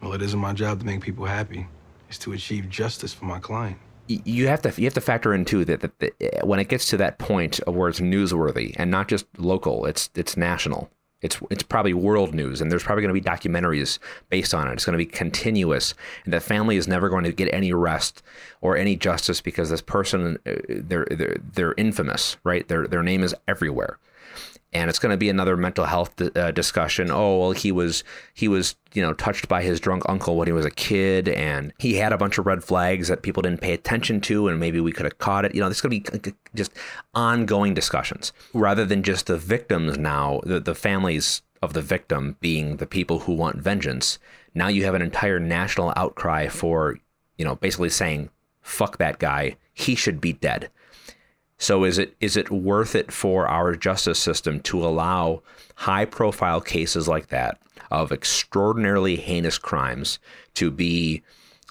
Well, 0.00 0.14
it 0.14 0.22
isn't 0.22 0.38
my 0.38 0.54
job 0.54 0.80
to 0.80 0.86
make 0.86 1.02
people 1.02 1.26
happy. 1.26 1.66
It's 2.08 2.18
to 2.18 2.32
achieve 2.32 2.70
justice 2.70 3.12
for 3.12 3.26
my 3.26 3.38
client 3.38 3.78
you 4.08 4.48
have 4.48 4.62
to 4.62 4.72
you 4.76 4.84
have 4.84 4.94
to 4.94 5.00
factor 5.00 5.34
in 5.34 5.44
too 5.44 5.64
that, 5.64 5.80
that, 5.80 5.98
that, 5.98 6.46
when 6.46 6.58
it 6.58 6.68
gets 6.68 6.88
to 6.90 6.96
that 6.96 7.18
point 7.18 7.60
where 7.66 7.88
it's 7.88 8.00
newsworthy 8.00 8.74
and 8.76 8.90
not 8.90 9.08
just 9.08 9.26
local, 9.38 9.86
it's 9.86 10.10
it's 10.14 10.36
national. 10.36 10.90
It's 11.20 11.40
it's 11.50 11.62
probably 11.64 11.94
world 11.94 12.32
news, 12.34 12.60
and 12.60 12.70
there's 12.70 12.84
probably 12.84 13.02
going 13.02 13.14
to 13.14 13.20
be 13.20 13.28
documentaries 13.28 13.98
based 14.28 14.54
on 14.54 14.68
it. 14.68 14.72
It's 14.72 14.84
going 14.84 14.96
to 14.96 15.04
be 15.04 15.10
continuous, 15.10 15.94
and 16.24 16.32
the 16.32 16.40
family 16.40 16.76
is 16.76 16.86
never 16.86 17.08
going 17.08 17.24
to 17.24 17.32
get 17.32 17.52
any 17.52 17.72
rest 17.72 18.22
or 18.60 18.76
any 18.76 18.94
justice 18.96 19.40
because 19.40 19.70
this 19.70 19.82
person 19.82 20.38
uh, 20.46 20.54
they're 20.68 21.08
they're, 21.10 21.36
they're 21.54 21.74
infamous, 21.76 22.36
right? 22.44 22.66
Their 22.68 22.86
their 22.86 23.02
name 23.02 23.22
is 23.22 23.34
everywhere. 23.48 23.98
And 24.72 24.90
it's 24.90 24.98
going 24.98 25.10
to 25.10 25.16
be 25.16 25.30
another 25.30 25.56
mental 25.56 25.86
health 25.86 26.20
uh, 26.20 26.50
discussion. 26.50 27.10
Oh, 27.10 27.38
well, 27.38 27.50
he 27.52 27.72
was 27.72 28.04
he 28.34 28.48
was 28.48 28.76
you 28.92 29.02
know 29.02 29.12
touched 29.14 29.48
by 29.48 29.62
his 29.62 29.80
drunk 29.80 30.02
uncle 30.08 30.36
when 30.36 30.46
he 30.46 30.52
was 30.52 30.66
a 30.66 30.70
kid, 30.70 31.28
and 31.28 31.72
he 31.78 31.94
had 31.94 32.12
a 32.12 32.18
bunch 32.18 32.38
of 32.38 32.46
red 32.46 32.62
flags 32.62 33.08
that 33.08 33.22
people 33.22 33.42
didn't 33.42 33.60
pay 33.60 33.72
attention 33.72 34.20
to, 34.22 34.48
and 34.48 34.60
maybe 34.60 34.80
we 34.80 34.92
could 34.92 35.04
have 35.04 35.18
caught 35.18 35.44
it. 35.44 35.54
You 35.54 35.60
know, 35.60 35.68
there's 35.68 35.80
going 35.80 36.02
to 36.02 36.20
be 36.20 36.34
just 36.54 36.72
ongoing 37.14 37.74
discussions 37.74 38.32
rather 38.52 38.84
than 38.84 39.02
just 39.02 39.26
the 39.26 39.38
victims. 39.38 39.98
Now, 39.98 40.40
the 40.44 40.60
the 40.60 40.74
families 40.74 41.42
of 41.62 41.72
the 41.72 41.82
victim 41.82 42.36
being 42.40 42.76
the 42.76 42.86
people 42.86 43.20
who 43.20 43.32
want 43.32 43.56
vengeance. 43.56 44.18
Now 44.54 44.68
you 44.68 44.84
have 44.84 44.94
an 44.94 45.02
entire 45.02 45.40
national 45.40 45.92
outcry 45.96 46.48
for 46.48 46.98
you 47.36 47.44
know 47.44 47.56
basically 47.56 47.90
saying 47.90 48.30
fuck 48.60 48.98
that 48.98 49.18
guy, 49.18 49.56
he 49.72 49.94
should 49.94 50.20
be 50.20 50.34
dead. 50.34 50.70
So 51.58 51.84
is 51.84 51.98
it 51.98 52.16
is 52.20 52.36
it 52.36 52.50
worth 52.50 52.94
it 52.94 53.12
for 53.12 53.46
our 53.48 53.74
justice 53.74 54.18
system 54.18 54.60
to 54.60 54.84
allow 54.84 55.42
high 55.74 56.04
profile 56.04 56.60
cases 56.60 57.08
like 57.08 57.28
that 57.28 57.58
of 57.90 58.12
extraordinarily 58.12 59.16
heinous 59.16 59.58
crimes 59.58 60.18
to 60.54 60.70
be 60.70 61.22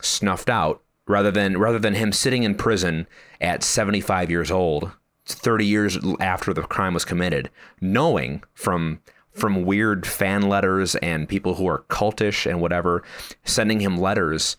snuffed 0.02 0.50
out 0.50 0.82
rather 1.08 1.32
than 1.32 1.58
rather 1.58 1.80
than 1.80 1.96
him 1.96 2.12
sitting 2.12 2.44
in 2.44 2.56
prison 2.56 3.08
at 3.42 3.64
75 3.64 4.30
years 4.30 4.52
old 4.52 4.92
30 5.26 5.66
years 5.66 5.98
after 6.20 6.54
the 6.54 6.62
crime 6.64 6.94
was 6.94 7.06
committed 7.06 7.50
knowing 7.82 8.44
from 8.54 9.00
from 9.32 9.66
weird 9.66 10.06
fan 10.08 10.50
letters 10.50 10.96
and 10.96 11.30
people 11.30 11.56
who 11.56 11.68
are 11.68 11.84
cultish 11.90 12.50
and 12.50 12.60
whatever 12.60 13.04
sending 13.44 13.80
him 13.80 13.98
letters 13.98 14.58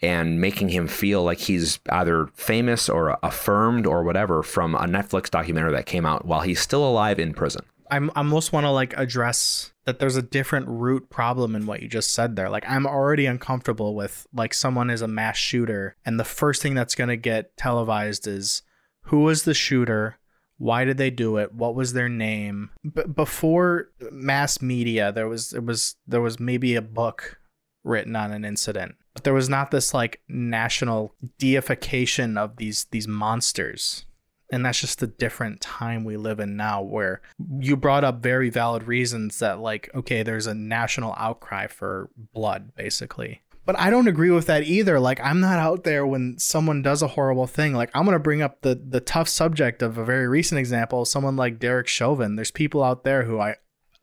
and 0.00 0.40
making 0.40 0.68
him 0.68 0.86
feel 0.86 1.22
like 1.22 1.38
he's 1.38 1.80
either 1.90 2.28
famous 2.34 2.88
or 2.88 3.18
affirmed 3.22 3.86
or 3.86 4.04
whatever 4.04 4.42
from 4.42 4.74
a 4.74 4.86
Netflix 4.86 5.30
documentary 5.30 5.72
that 5.72 5.86
came 5.86 6.06
out 6.06 6.24
while 6.24 6.40
he's 6.40 6.60
still 6.60 6.88
alive 6.88 7.18
in 7.18 7.34
prison. 7.34 7.64
I'm 7.90 8.10
I 8.10 8.18
almost 8.18 8.52
want 8.52 8.64
to 8.64 8.70
like 8.70 8.94
address 8.96 9.72
that 9.86 9.98
there's 9.98 10.16
a 10.16 10.22
different 10.22 10.68
root 10.68 11.08
problem 11.08 11.56
in 11.56 11.66
what 11.66 11.80
you 11.80 11.88
just 11.88 12.12
said 12.12 12.36
there. 12.36 12.50
Like 12.50 12.68
I'm 12.68 12.86
already 12.86 13.26
uncomfortable 13.26 13.94
with 13.94 14.26
like 14.32 14.52
someone 14.52 14.90
is 14.90 15.02
a 15.02 15.08
mass 15.08 15.36
shooter 15.36 15.96
and 16.04 16.20
the 16.20 16.24
first 16.24 16.60
thing 16.60 16.74
that's 16.74 16.94
going 16.94 17.08
to 17.08 17.16
get 17.16 17.56
televised 17.56 18.26
is 18.26 18.62
who 19.04 19.20
was 19.20 19.44
the 19.44 19.54
shooter? 19.54 20.18
Why 20.58 20.84
did 20.84 20.98
they 20.98 21.10
do 21.10 21.38
it? 21.38 21.54
What 21.54 21.74
was 21.74 21.92
their 21.92 22.08
name? 22.08 22.70
B- 22.82 23.04
before 23.04 23.90
mass 24.10 24.60
media, 24.60 25.12
there 25.12 25.28
was 25.28 25.50
there 25.50 25.62
was 25.62 25.96
there 26.06 26.20
was 26.20 26.38
maybe 26.38 26.74
a 26.74 26.82
book 26.82 27.38
written 27.84 28.16
on 28.16 28.32
an 28.32 28.44
incident 28.44 28.96
but 29.18 29.24
there 29.24 29.34
was 29.34 29.48
not 29.48 29.72
this 29.72 29.92
like 29.92 30.20
national 30.28 31.12
deification 31.38 32.38
of 32.38 32.56
these 32.56 32.84
these 32.92 33.08
monsters. 33.08 34.04
And 34.52 34.64
that's 34.64 34.80
just 34.80 35.00
the 35.00 35.08
different 35.08 35.60
time 35.60 36.04
we 36.04 36.16
live 36.16 36.38
in 36.38 36.56
now 36.56 36.82
where 36.82 37.20
you 37.58 37.76
brought 37.76 38.04
up 38.04 38.22
very 38.22 38.48
valid 38.48 38.84
reasons 38.84 39.40
that 39.40 39.58
like 39.58 39.90
okay 39.92 40.22
there's 40.22 40.46
a 40.46 40.54
national 40.54 41.16
outcry 41.18 41.66
for 41.66 42.10
blood 42.32 42.76
basically. 42.76 43.42
But 43.66 43.76
i 43.76 43.90
don't 43.90 44.06
agree 44.06 44.30
with 44.30 44.46
that 44.46 44.62
either. 44.62 45.00
Like 45.00 45.20
i'm 45.20 45.40
not 45.40 45.58
out 45.58 45.82
there 45.82 46.06
when 46.06 46.38
someone 46.38 46.80
does 46.80 47.02
a 47.02 47.08
horrible 47.08 47.48
thing. 47.48 47.74
Like 47.74 47.90
i'm 47.94 48.04
going 48.04 48.12
to 48.12 48.20
bring 48.20 48.40
up 48.40 48.60
the 48.60 48.76
the 48.76 49.00
tough 49.00 49.28
subject 49.28 49.82
of 49.82 49.98
a 49.98 50.04
very 50.04 50.28
recent 50.28 50.60
example 50.60 51.04
someone 51.04 51.34
like 51.34 51.58
derek 51.58 51.88
chauvin. 51.88 52.36
There's 52.36 52.52
people 52.52 52.84
out 52.84 53.02
there 53.02 53.24
who 53.24 53.40
i 53.40 53.56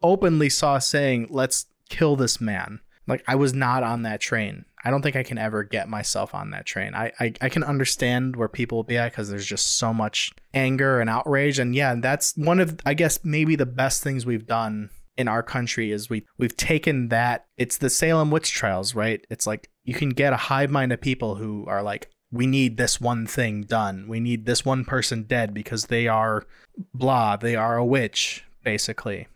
openly 0.04 0.49
saw 0.49 0.78
saying 0.78 1.28
let's 1.30 1.67
kill 1.88 2.17
this 2.17 2.41
man 2.41 2.82
like 3.07 3.23
i 3.27 3.35
was 3.35 3.53
not 3.53 3.83
on 3.83 4.03
that 4.03 4.19
train 4.19 4.65
I 4.85 4.91
don't 4.91 5.01
think 5.01 5.15
I 5.15 5.23
can 5.23 5.39
ever 5.39 5.63
get 5.63 5.89
myself 5.89 6.35
on 6.35 6.51
that 6.51 6.67
train. 6.67 6.93
I, 6.93 7.11
I, 7.19 7.33
I 7.41 7.49
can 7.49 7.63
understand 7.63 8.35
where 8.35 8.47
people 8.47 8.77
will 8.77 8.83
be 8.83 8.99
at 8.99 9.11
because 9.11 9.31
there's 9.31 9.45
just 9.45 9.79
so 9.79 9.91
much 9.91 10.31
anger 10.53 11.01
and 11.01 11.09
outrage. 11.09 11.57
And 11.57 11.73
yeah, 11.73 11.95
that's 11.95 12.37
one 12.37 12.59
of, 12.59 12.79
I 12.85 12.93
guess, 12.93 13.25
maybe 13.25 13.55
the 13.55 13.65
best 13.65 14.03
things 14.03 14.27
we've 14.27 14.45
done 14.45 14.91
in 15.17 15.27
our 15.27 15.41
country 15.41 15.91
is 15.91 16.09
we 16.09 16.25
we've 16.37 16.55
taken 16.55 17.07
that 17.07 17.45
it's 17.57 17.77
the 17.77 17.89
Salem 17.89 18.29
witch 18.29 18.51
trials, 18.53 18.93
right? 18.93 19.25
It's 19.29 19.47
like 19.47 19.71
you 19.83 19.95
can 19.95 20.09
get 20.09 20.33
a 20.33 20.37
hive 20.37 20.69
mind 20.69 20.91
of 20.91 21.01
people 21.01 21.35
who 21.35 21.65
are 21.67 21.81
like 21.81 22.09
we 22.31 22.45
need 22.45 22.77
this 22.77 23.01
one 23.01 23.25
thing 23.25 23.63
done. 23.63 24.07
We 24.07 24.19
need 24.19 24.45
this 24.45 24.63
one 24.63 24.85
person 24.85 25.23
dead 25.23 25.51
because 25.51 25.85
they 25.85 26.07
are 26.07 26.45
blah, 26.93 27.37
they 27.37 27.55
are 27.55 27.77
a 27.77 27.85
witch 27.85 28.43
basically. 28.63 29.27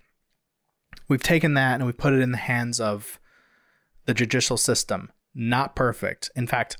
We've 1.07 1.23
taken 1.23 1.55
that 1.55 1.75
and 1.75 1.87
we 1.87 1.91
put 1.91 2.13
it 2.13 2.21
in 2.21 2.31
the 2.31 2.37
hands 2.37 2.79
of 2.79 3.19
the 4.09 4.13
judicial 4.15 4.57
system 4.57 5.11
not 5.35 5.75
perfect. 5.75 6.31
In 6.35 6.47
fact, 6.47 6.77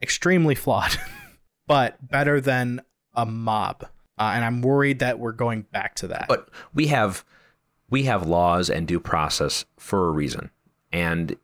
extremely 0.00 0.54
flawed, 0.54 0.96
but 1.66 2.08
better 2.08 2.40
than 2.40 2.80
a 3.12 3.26
mob. 3.26 3.82
Uh, 4.18 4.32
and 4.34 4.42
I'm 4.46 4.62
worried 4.62 5.00
that 5.00 5.18
we're 5.18 5.32
going 5.32 5.66
back 5.72 5.94
to 5.96 6.08
that. 6.08 6.24
But 6.26 6.48
we 6.72 6.86
have 6.86 7.22
we 7.90 8.04
have 8.04 8.26
laws 8.26 8.70
and 8.70 8.88
due 8.88 8.98
process 8.98 9.66
for 9.76 10.08
a 10.08 10.10
reason. 10.10 10.48
And 10.90 11.36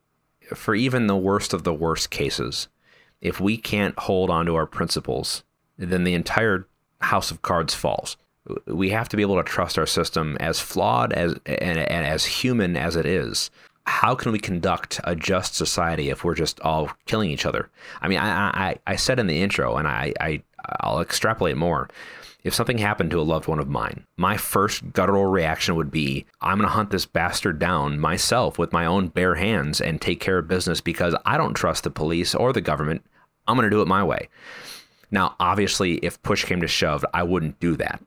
for 0.55 0.73
even 0.73 1.05
the 1.05 1.15
worst 1.15 1.53
of 1.53 1.63
the 1.63 1.73
worst 1.73 2.09
cases, 2.09 2.67
if 3.21 3.39
we 3.39 3.57
can't 3.57 3.97
hold 3.99 4.31
on 4.31 4.47
to 4.47 4.55
our 4.55 4.65
principles, 4.65 5.43
then 5.77 6.03
the 6.03 6.15
entire 6.15 6.67
house 7.01 7.29
of 7.29 7.43
cards 7.43 7.75
falls. 7.75 8.17
We 8.65 8.89
have 8.89 9.07
to 9.09 9.17
be 9.17 9.21
able 9.21 9.35
to 9.35 9.43
trust 9.43 9.77
our 9.77 9.85
system 9.85 10.35
as 10.39 10.59
flawed 10.59 11.13
as 11.13 11.33
and, 11.45 11.77
and 11.77 12.07
as 12.07 12.25
human 12.25 12.75
as 12.75 12.95
it 12.95 13.05
is 13.05 13.51
how 13.87 14.15
can 14.15 14.31
we 14.33 14.39
conduct 14.39 14.99
a 15.05 15.15
just 15.15 15.55
society 15.55 16.09
if 16.09 16.23
we're 16.23 16.35
just 16.35 16.59
all 16.59 16.91
killing 17.05 17.31
each 17.31 17.45
other? 17.45 17.69
I 18.01 18.07
mean, 18.07 18.19
I 18.19 18.49
I, 18.49 18.75
I 18.85 18.95
said 18.97 19.17
in 19.17 19.27
the 19.27 19.41
intro, 19.41 19.77
and 19.77 19.87
I, 19.87 20.13
I 20.19 20.43
I'll 20.81 20.99
extrapolate 20.99 21.57
more. 21.57 21.89
If 22.43 22.53
something 22.53 22.77
happened 22.77 23.11
to 23.11 23.19
a 23.19 23.23
loved 23.23 23.47
one 23.47 23.59
of 23.59 23.67
mine, 23.67 24.05
my 24.15 24.37
first 24.37 24.93
guttural 24.93 25.25
reaction 25.25 25.75
would 25.75 25.91
be, 25.91 26.25
I'm 26.39 26.57
going 26.57 26.67
to 26.69 26.73
hunt 26.73 26.91
this 26.91 27.05
bastard 27.05 27.59
down 27.59 27.99
myself 27.99 28.57
with 28.57 28.71
my 28.71 28.85
own 28.85 29.07
bare 29.07 29.35
hands 29.35 29.81
and 29.81 29.99
take 29.99 30.19
care 30.21 30.37
of 30.37 30.47
business 30.47 30.79
because 30.79 31.15
I 31.25 31.37
don't 31.37 31.55
trust 31.55 31.83
the 31.83 31.89
police 31.89 32.35
or 32.35 32.53
the 32.53 32.61
government. 32.61 33.03
I'm 33.47 33.57
going 33.57 33.69
to 33.69 33.75
do 33.75 33.81
it 33.81 33.87
my 33.87 34.03
way. 34.03 34.29
Now, 35.11 35.35
obviously, 35.39 35.95
if 35.97 36.21
push 36.21 36.45
came 36.45 36.61
to 36.61 36.67
shove, 36.67 37.03
I 37.13 37.23
wouldn't 37.23 37.59
do 37.59 37.75
that 37.77 38.01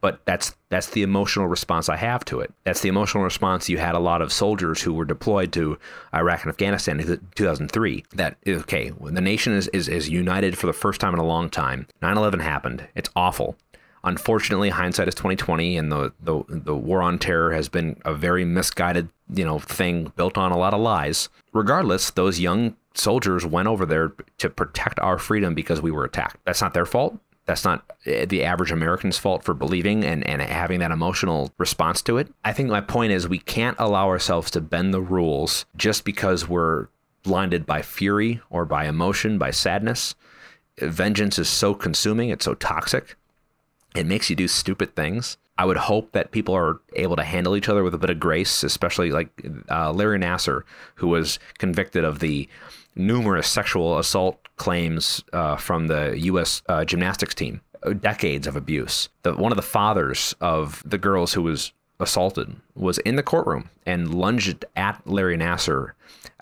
but 0.00 0.20
that's 0.24 0.54
that's 0.68 0.88
the 0.88 1.02
emotional 1.02 1.46
response 1.46 1.88
I 1.88 1.96
have 1.96 2.24
to 2.26 2.40
it. 2.40 2.52
That's 2.64 2.80
the 2.80 2.88
emotional 2.88 3.24
response 3.24 3.68
you 3.68 3.78
had 3.78 3.94
a 3.94 4.00
lot 4.00 4.22
of 4.22 4.32
soldiers 4.32 4.82
who 4.82 4.94
were 4.94 5.04
deployed 5.04 5.52
to 5.52 5.78
Iraq 6.14 6.42
and 6.42 6.50
Afghanistan 6.50 7.00
in 7.00 7.28
2003. 7.34 8.04
That 8.14 8.36
okay, 8.46 8.88
when 8.90 9.14
the 9.14 9.20
nation 9.20 9.52
is, 9.52 9.68
is 9.68 9.88
is 9.88 10.08
united 10.08 10.56
for 10.56 10.66
the 10.66 10.72
first 10.72 11.00
time 11.00 11.14
in 11.14 11.20
a 11.20 11.24
long 11.24 11.50
time. 11.50 11.86
9/11 12.02 12.40
happened. 12.40 12.86
It's 12.94 13.10
awful. 13.14 13.56
Unfortunately, 14.02 14.70
hindsight 14.70 15.08
is 15.08 15.14
2020, 15.14 15.76
and 15.76 15.92
the, 15.92 16.12
the 16.22 16.42
the 16.48 16.76
war 16.76 17.02
on 17.02 17.18
terror 17.18 17.52
has 17.52 17.68
been 17.68 18.00
a 18.06 18.14
very 18.14 18.46
misguided, 18.46 19.10
you 19.34 19.44
know, 19.44 19.58
thing 19.58 20.10
built 20.16 20.38
on 20.38 20.52
a 20.52 20.56
lot 20.58 20.72
of 20.72 20.80
lies. 20.80 21.28
Regardless, 21.52 22.10
those 22.10 22.40
young 22.40 22.76
soldiers 22.94 23.44
went 23.44 23.68
over 23.68 23.84
there 23.84 24.14
to 24.38 24.48
protect 24.48 24.98
our 25.00 25.18
freedom 25.18 25.54
because 25.54 25.82
we 25.82 25.90
were 25.90 26.04
attacked. 26.04 26.38
That's 26.44 26.62
not 26.62 26.72
their 26.72 26.86
fault 26.86 27.20
that's 27.50 27.64
not 27.64 27.84
eh, 28.06 28.24
the 28.26 28.44
average 28.44 28.70
American's 28.70 29.18
fault 29.18 29.42
for 29.42 29.54
believing 29.54 30.04
and, 30.04 30.24
and 30.24 30.40
having 30.40 30.78
that 30.78 30.92
emotional 30.92 31.52
response 31.58 32.00
to 32.02 32.16
it. 32.16 32.32
I 32.44 32.52
think 32.52 32.68
my 32.68 32.80
point 32.80 33.12
is 33.12 33.26
we 33.28 33.40
can't 33.40 33.76
allow 33.80 34.06
ourselves 34.06 34.52
to 34.52 34.60
bend 34.60 34.94
the 34.94 35.00
rules 35.00 35.66
just 35.76 36.04
because 36.04 36.48
we're 36.48 36.86
blinded 37.24 37.66
by 37.66 37.82
fury 37.82 38.40
or 38.50 38.64
by 38.64 38.86
emotion, 38.86 39.36
by 39.36 39.50
sadness. 39.50 40.14
Vengeance 40.78 41.40
is 41.40 41.48
so 41.48 41.74
consuming, 41.74 42.30
it's 42.30 42.44
so 42.44 42.54
toxic. 42.54 43.16
It 43.96 44.06
makes 44.06 44.30
you 44.30 44.36
do 44.36 44.46
stupid 44.46 44.94
things. 44.94 45.36
I 45.58 45.64
would 45.64 45.76
hope 45.76 46.12
that 46.12 46.30
people 46.30 46.54
are 46.54 46.80
able 46.94 47.16
to 47.16 47.24
handle 47.24 47.56
each 47.56 47.68
other 47.68 47.82
with 47.82 47.94
a 47.94 47.98
bit 47.98 48.10
of 48.10 48.20
grace, 48.20 48.62
especially 48.62 49.10
like 49.10 49.28
uh, 49.68 49.92
Larry 49.92 50.20
Nassar, 50.20 50.62
who 50.94 51.08
was 51.08 51.40
convicted 51.58 52.04
of 52.04 52.20
the 52.20 52.48
numerous 52.94 53.48
sexual 53.48 53.98
assault 53.98 54.48
claims 54.56 55.24
uh, 55.32 55.56
from 55.56 55.86
the 55.86 56.18
U.S. 56.18 56.62
Uh, 56.68 56.84
gymnastics 56.84 57.34
team, 57.34 57.60
decades 58.00 58.46
of 58.46 58.56
abuse. 58.56 59.08
The, 59.22 59.34
one 59.34 59.52
of 59.52 59.56
the 59.56 59.62
fathers 59.62 60.34
of 60.40 60.82
the 60.84 60.98
girls 60.98 61.32
who 61.32 61.42
was 61.42 61.72
assaulted 61.98 62.56
was 62.74 62.98
in 62.98 63.16
the 63.16 63.22
courtroom 63.22 63.70
and 63.86 64.14
lunged 64.14 64.64
at 64.76 65.00
Larry 65.06 65.36
Nassar, 65.36 65.92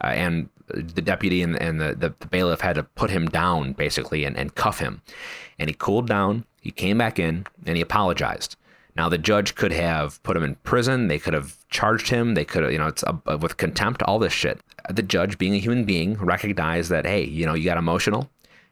uh, 0.03 0.07
and 0.07 0.49
the 0.69 1.03
deputy 1.03 1.43
and, 1.43 1.57
and 1.57 1.81
the, 1.81 1.95
the, 1.95 2.15
the, 2.21 2.27
bailiff 2.27 2.61
had 2.61 2.75
to 2.75 2.83
put 2.83 3.11
him 3.11 3.27
down 3.27 3.73
basically 3.73 4.25
and, 4.25 4.37
and 4.37 4.55
cuff 4.55 4.79
him. 4.79 5.03
And 5.59 5.69
he 5.71 5.75
cooled 5.75 6.07
down. 6.07 6.45
He 6.61 6.71
came 6.71 6.99
back 6.99 7.19
in 7.19 7.47
and 7.67 7.77
he 7.77 7.83
apologized. 7.83 8.57
Now 8.99 9.09
the 9.09 9.17
judge 9.17 9.55
could 9.55 9.71
have 9.71 10.21
put 10.25 10.37
him 10.37 10.43
in 10.43 10.57
prison. 10.57 11.07
They 11.07 11.21
could 11.21 11.33
have 11.33 11.57
charged 11.71 12.09
him. 12.09 12.35
They 12.35 12.45
could 12.45 12.65
have, 12.65 12.73
you 12.73 12.79
know, 12.79 12.89
it's 12.89 13.05
a, 13.05 13.37
with 13.37 13.57
contempt. 13.57 14.03
All 14.03 14.19
this 14.19 14.33
shit. 14.33 14.61
The 14.91 15.05
judge, 15.05 15.39
being 15.39 15.55
a 15.55 15.59
human 15.59 15.85
being, 15.85 16.15
recognized 16.15 16.91
that 16.91 17.07
hey, 17.07 17.23
you 17.23 17.47
know, 17.47 17.55
you 17.55 17.65
got 17.65 17.79
emotional. 17.79 18.29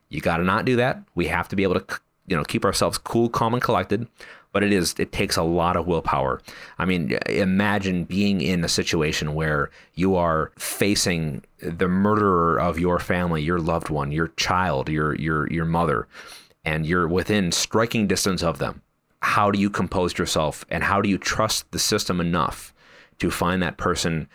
You 0.09 0.21
got 0.21 0.39
to 0.39 0.45
not 0.45 0.65
do 0.65 0.75
that. 0.77 1.01
We 1.15 1.29
have 1.29 1.47
to 1.49 1.57
be 1.57 1.63
able 1.63 1.79
to, 1.79 2.01
you 2.27 2.37
know, 2.37 2.43
keep 2.43 2.65
ourselves 2.65 2.99
cool, 2.99 3.29
calm, 3.29 3.55
and 3.55 3.63
collected. 3.63 4.09
But 4.51 4.65
it 4.65 4.73
is 4.73 4.97
it 4.99 5.13
takes 5.13 5.37
a 5.37 5.45
lot 5.45 5.77
of 5.77 5.87
willpower. 5.87 6.43
I 6.77 6.87
mean, 6.87 7.17
imagine 7.27 8.03
being 8.03 8.41
in 8.41 8.65
a 8.65 8.69
situation 8.69 9.35
where 9.35 9.71
you 9.95 10.17
are 10.17 10.51
facing 10.59 11.45
the 11.59 11.87
murderer 11.87 12.59
of 12.61 12.81
your 12.81 12.99
family, 12.99 13.43
your 13.43 13.61
loved 13.61 13.91
one, 13.91 14.11
your 14.11 14.29
child, 14.37 14.89
your 14.89 15.15
your 15.15 15.49
your 15.53 15.67
mother, 15.67 16.09
and 16.65 16.85
you're 16.85 17.07
within 17.07 17.53
striking 17.53 18.09
distance 18.09 18.43
of 18.43 18.59
them 18.59 18.83
how 19.27 19.51
do 19.51 19.59
you 19.59 19.69
compose 19.69 20.17
yourself 20.17 20.65
and 20.71 20.85
how 20.85 21.03
do 21.03 21.09
you 21.09 21.19
trust 21.19 21.69
the 21.73 21.81
system 21.81 22.21
enough 22.21 22.73
to 23.19 23.29
find 23.29 23.61
that 23.61 23.77
person 23.77 24.29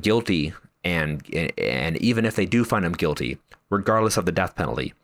guilty 0.00 0.54
and 0.82 1.22
and 1.58 1.98
even 1.98 2.24
if 2.24 2.36
they 2.36 2.46
do 2.46 2.64
find 2.64 2.82
them 2.82 2.94
guilty, 2.94 3.36
regardless 3.68 4.16
of 4.16 4.24
the 4.24 4.32
death 4.32 4.56
penalty, 4.56 4.94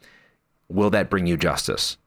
will 0.70 0.88
that 0.88 1.10
bring 1.10 1.26
you 1.26 1.36
justice? 1.36 1.98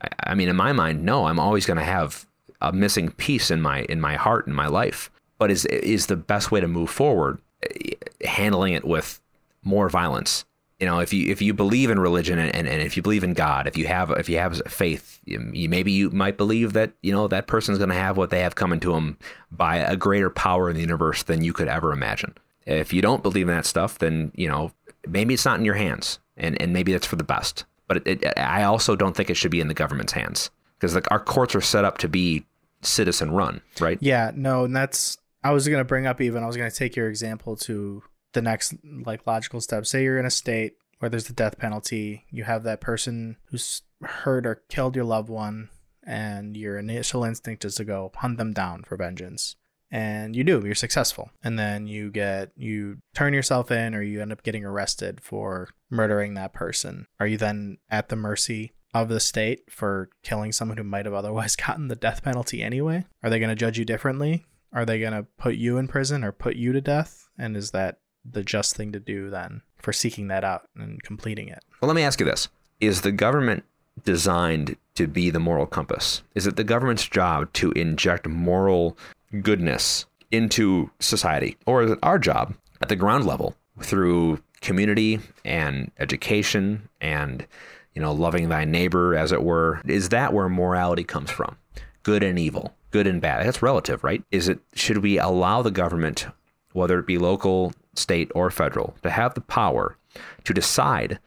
I, 0.00 0.08
I 0.28 0.34
mean, 0.34 0.48
in 0.48 0.56
my 0.56 0.72
mind, 0.72 1.04
no. 1.04 1.26
I'm 1.26 1.38
always 1.38 1.66
going 1.66 1.76
to 1.76 1.84
have 1.84 2.26
a 2.62 2.72
missing 2.72 3.10
piece 3.10 3.50
in 3.50 3.60
my 3.60 3.82
in 3.82 4.00
my 4.00 4.16
heart 4.16 4.46
in 4.46 4.54
my 4.54 4.68
life. 4.68 5.10
But 5.36 5.50
is 5.50 5.66
is 5.66 6.06
the 6.06 6.16
best 6.16 6.50
way 6.50 6.60
to 6.60 6.66
move 6.66 6.88
forward 6.88 7.42
eh, 7.62 7.90
handling 8.24 8.72
it 8.72 8.86
with 8.86 9.20
more 9.62 9.90
violence? 9.90 10.46
You 10.80 10.86
know, 10.86 11.00
if 11.00 11.12
you 11.12 11.30
if 11.30 11.42
you 11.42 11.52
believe 11.54 11.90
in 11.90 11.98
religion 11.98 12.38
and, 12.38 12.54
and, 12.54 12.68
and 12.68 12.80
if 12.82 12.96
you 12.96 13.02
believe 13.02 13.24
in 13.24 13.34
God, 13.34 13.66
if 13.66 13.76
you 13.76 13.86
have 13.88 14.10
if 14.12 14.28
you 14.28 14.38
have 14.38 14.62
faith, 14.68 15.18
you, 15.24 15.68
maybe 15.68 15.90
you 15.90 16.10
might 16.10 16.36
believe 16.36 16.72
that 16.74 16.92
you 17.02 17.12
know 17.12 17.26
that 17.28 17.48
person's 17.48 17.78
going 17.78 17.90
to 17.90 17.96
have 17.96 18.16
what 18.16 18.30
they 18.30 18.40
have 18.40 18.54
coming 18.54 18.78
to 18.80 18.92
them 18.92 19.18
by 19.50 19.76
a 19.76 19.96
greater 19.96 20.30
power 20.30 20.70
in 20.70 20.76
the 20.76 20.80
universe 20.80 21.24
than 21.24 21.42
you 21.42 21.52
could 21.52 21.68
ever 21.68 21.92
imagine. 21.92 22.32
If 22.64 22.92
you 22.92 23.02
don't 23.02 23.22
believe 23.22 23.48
in 23.48 23.54
that 23.54 23.66
stuff, 23.66 23.98
then 23.98 24.30
you 24.36 24.48
know 24.48 24.70
maybe 25.06 25.34
it's 25.34 25.44
not 25.44 25.58
in 25.58 25.64
your 25.64 25.74
hands, 25.74 26.20
and 26.36 26.60
and 26.62 26.72
maybe 26.72 26.92
that's 26.92 27.06
for 27.06 27.16
the 27.16 27.24
best. 27.24 27.64
But 27.88 28.06
it, 28.06 28.22
it, 28.22 28.38
I 28.38 28.62
also 28.62 28.94
don't 28.94 29.16
think 29.16 29.30
it 29.30 29.36
should 29.36 29.50
be 29.50 29.60
in 29.60 29.68
the 29.68 29.74
government's 29.74 30.12
hands 30.12 30.50
because 30.78 30.96
our 31.10 31.20
courts 31.20 31.54
are 31.54 31.60
set 31.60 31.84
up 31.84 31.98
to 31.98 32.08
be 32.08 32.44
citizen 32.82 33.32
run, 33.32 33.62
right? 33.80 33.98
Yeah, 34.00 34.30
no, 34.34 34.64
and 34.64 34.76
that's 34.76 35.18
I 35.42 35.52
was 35.52 35.66
gonna 35.66 35.84
bring 35.84 36.06
up 36.06 36.20
even 36.20 36.42
I 36.42 36.46
was 36.46 36.56
gonna 36.56 36.70
take 36.70 36.96
your 36.96 37.08
example 37.08 37.56
to 37.56 38.02
the 38.32 38.42
next 38.42 38.74
like 38.84 39.26
logical 39.26 39.60
step. 39.60 39.86
Say 39.86 40.04
you're 40.04 40.18
in 40.18 40.26
a 40.26 40.30
state 40.30 40.74
where 40.98 41.08
there's 41.08 41.26
the 41.26 41.32
death 41.32 41.58
penalty, 41.58 42.24
you 42.30 42.44
have 42.44 42.64
that 42.64 42.80
person 42.80 43.36
who's 43.46 43.82
hurt 44.02 44.46
or 44.46 44.62
killed 44.68 44.96
your 44.96 45.04
loved 45.04 45.28
one, 45.28 45.68
and 46.04 46.56
your 46.56 46.78
initial 46.78 47.24
instinct 47.24 47.64
is 47.64 47.76
to 47.76 47.84
go 47.84 48.10
hunt 48.16 48.38
them 48.38 48.52
down 48.52 48.82
for 48.82 48.96
vengeance. 48.96 49.56
And 49.90 50.36
you 50.36 50.44
do, 50.44 50.62
you're 50.64 50.74
successful. 50.74 51.30
And 51.42 51.58
then 51.58 51.86
you 51.86 52.10
get, 52.10 52.52
you 52.56 52.98
turn 53.14 53.32
yourself 53.32 53.70
in 53.70 53.94
or 53.94 54.02
you 54.02 54.20
end 54.20 54.32
up 54.32 54.42
getting 54.42 54.64
arrested 54.64 55.20
for 55.22 55.70
murdering 55.90 56.34
that 56.34 56.52
person. 56.52 57.06
Are 57.18 57.26
you 57.26 57.38
then 57.38 57.78
at 57.88 58.08
the 58.08 58.16
mercy 58.16 58.72
of 58.92 59.08
the 59.08 59.20
state 59.20 59.70
for 59.70 60.10
killing 60.22 60.52
someone 60.52 60.76
who 60.76 60.84
might 60.84 61.06
have 61.06 61.14
otherwise 61.14 61.56
gotten 61.66 61.88
the 61.88 61.96
death 61.96 62.22
penalty 62.22 62.62
anyway? 62.62 63.06
Are 63.22 63.30
they 63.30 63.38
going 63.38 63.48
to 63.48 63.56
judge 63.56 63.78
you 63.78 63.84
differently? 63.84 64.44
Are 64.72 64.84
they 64.84 65.00
going 65.00 65.14
to 65.14 65.26
put 65.38 65.54
you 65.54 65.78
in 65.78 65.88
prison 65.88 66.22
or 66.22 66.32
put 66.32 66.56
you 66.56 66.72
to 66.72 66.80
death? 66.80 67.28
And 67.38 67.56
is 67.56 67.70
that 67.70 68.00
the 68.32 68.42
just 68.42 68.76
thing 68.76 68.92
to 68.92 69.00
do 69.00 69.30
then 69.30 69.62
for 69.78 69.92
seeking 69.92 70.28
that 70.28 70.44
out 70.44 70.68
and 70.76 71.02
completing 71.02 71.48
it? 71.48 71.64
Well, 71.80 71.88
let 71.88 71.96
me 71.96 72.02
ask 72.02 72.20
you 72.20 72.26
this 72.26 72.48
Is 72.80 73.02
the 73.02 73.12
government 73.12 73.64
designed 74.04 74.76
to 74.94 75.06
be 75.06 75.30
the 75.30 75.40
moral 75.40 75.66
compass? 75.66 76.22
Is 76.34 76.46
it 76.46 76.56
the 76.56 76.64
government's 76.64 77.06
job 77.06 77.52
to 77.54 77.72
inject 77.72 78.26
moral 78.28 78.96
goodness 79.42 80.06
into 80.30 80.90
society? 81.00 81.56
Or 81.66 81.82
is 81.82 81.90
it 81.92 81.98
our 82.02 82.18
job 82.18 82.54
at 82.80 82.88
the 82.88 82.96
ground 82.96 83.26
level 83.26 83.54
through 83.80 84.40
community 84.60 85.20
and 85.44 85.90
education 85.98 86.88
and 87.00 87.46
you 87.94 88.02
know 88.02 88.12
loving 88.12 88.48
thy 88.48 88.64
neighbor 88.64 89.14
as 89.14 89.32
it 89.32 89.42
were 89.42 89.80
is 89.86 90.08
that 90.08 90.32
where 90.32 90.48
morality 90.48 91.04
comes 91.04 91.30
from 91.30 91.56
good 92.02 92.24
and 92.24 92.38
evil 92.38 92.74
good 92.90 93.06
and 93.06 93.20
bad 93.20 93.46
that's 93.46 93.62
relative 93.62 94.02
right 94.02 94.24
is 94.32 94.48
it 94.48 94.58
should 94.74 94.98
we 94.98 95.16
allow 95.16 95.62
the 95.62 95.70
government 95.70 96.26
whether 96.72 96.98
it 96.98 97.06
be 97.06 97.18
local 97.18 97.72
state 97.94 98.30
or 98.34 98.50
federal 98.50 98.96
to 99.02 99.10
have 99.10 99.34
the 99.34 99.40
power 99.40 99.96
to 100.44 100.54
decide 100.54 101.18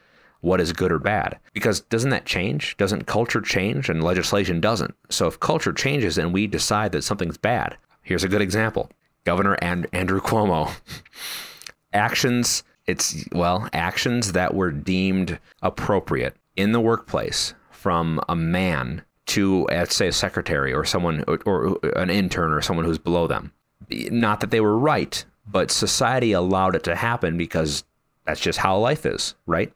what 0.42 0.60
is 0.60 0.74
good 0.74 0.92
or 0.92 1.00
bad. 1.00 1.38
Because 1.54 1.82
doesn't 1.82 2.10
that 2.10 2.26
change? 2.26 2.76
Doesn't 2.78 3.06
culture 3.06 3.42
change 3.42 3.90
and 3.90 4.04
legislation 4.04 4.60
doesn't? 4.60 4.96
So 5.10 5.28
if 5.28 5.40
culture 5.40 5.74
changes 5.74 6.18
and 6.18 6.34
we 6.34 6.48
decide 6.48 6.92
that 6.94 7.04
something's 7.04 7.38
bad 7.38 7.78
here's 8.04 8.24
a 8.24 8.30
good 8.30 8.42
example. 8.42 8.90
Governor 9.24 9.58
and 9.62 9.88
andrew 9.94 10.22
cuomo. 10.22 10.72
Actions 11.94 12.64
it's, 12.88 13.26
well, 13.32 13.70
actions 13.74 14.32
that 14.32 14.56
were 14.56 14.72
deemed 14.72 15.40
appropriate 15.62 16.36
in 16.56 16.72
the 16.72 16.82
workplace 16.82 17.54
from 17.70 18.20
a 18.28 18.36
man 18.36 19.04
to, 19.28 19.66
let's 19.70 19.96
say, 19.96 20.08
a 20.08 20.12
secretary 20.12 20.74
or 20.74 20.84
someone 20.84 21.24
or, 21.28 21.40
or 21.46 21.78
an 21.96 22.10
intern 22.10 22.52
or 22.52 22.62
someone 22.62 22.86
who's 22.86 22.98
below 22.98 23.28
them. 23.28 23.54
Not 23.90 24.40
that 24.40 24.50
they 24.50 24.62
were 24.62 24.78
right, 24.78 25.24
but 25.48 25.72
society 25.72 26.32
allowed 26.32 26.76
it 26.76 26.84
to 26.84 26.96
happen 26.96 27.38
because 27.38 27.84
that's 28.26 28.40
just 28.40 28.60
how 28.60 28.78
life 28.78 29.06
is, 29.06 29.36
right? 29.46 29.74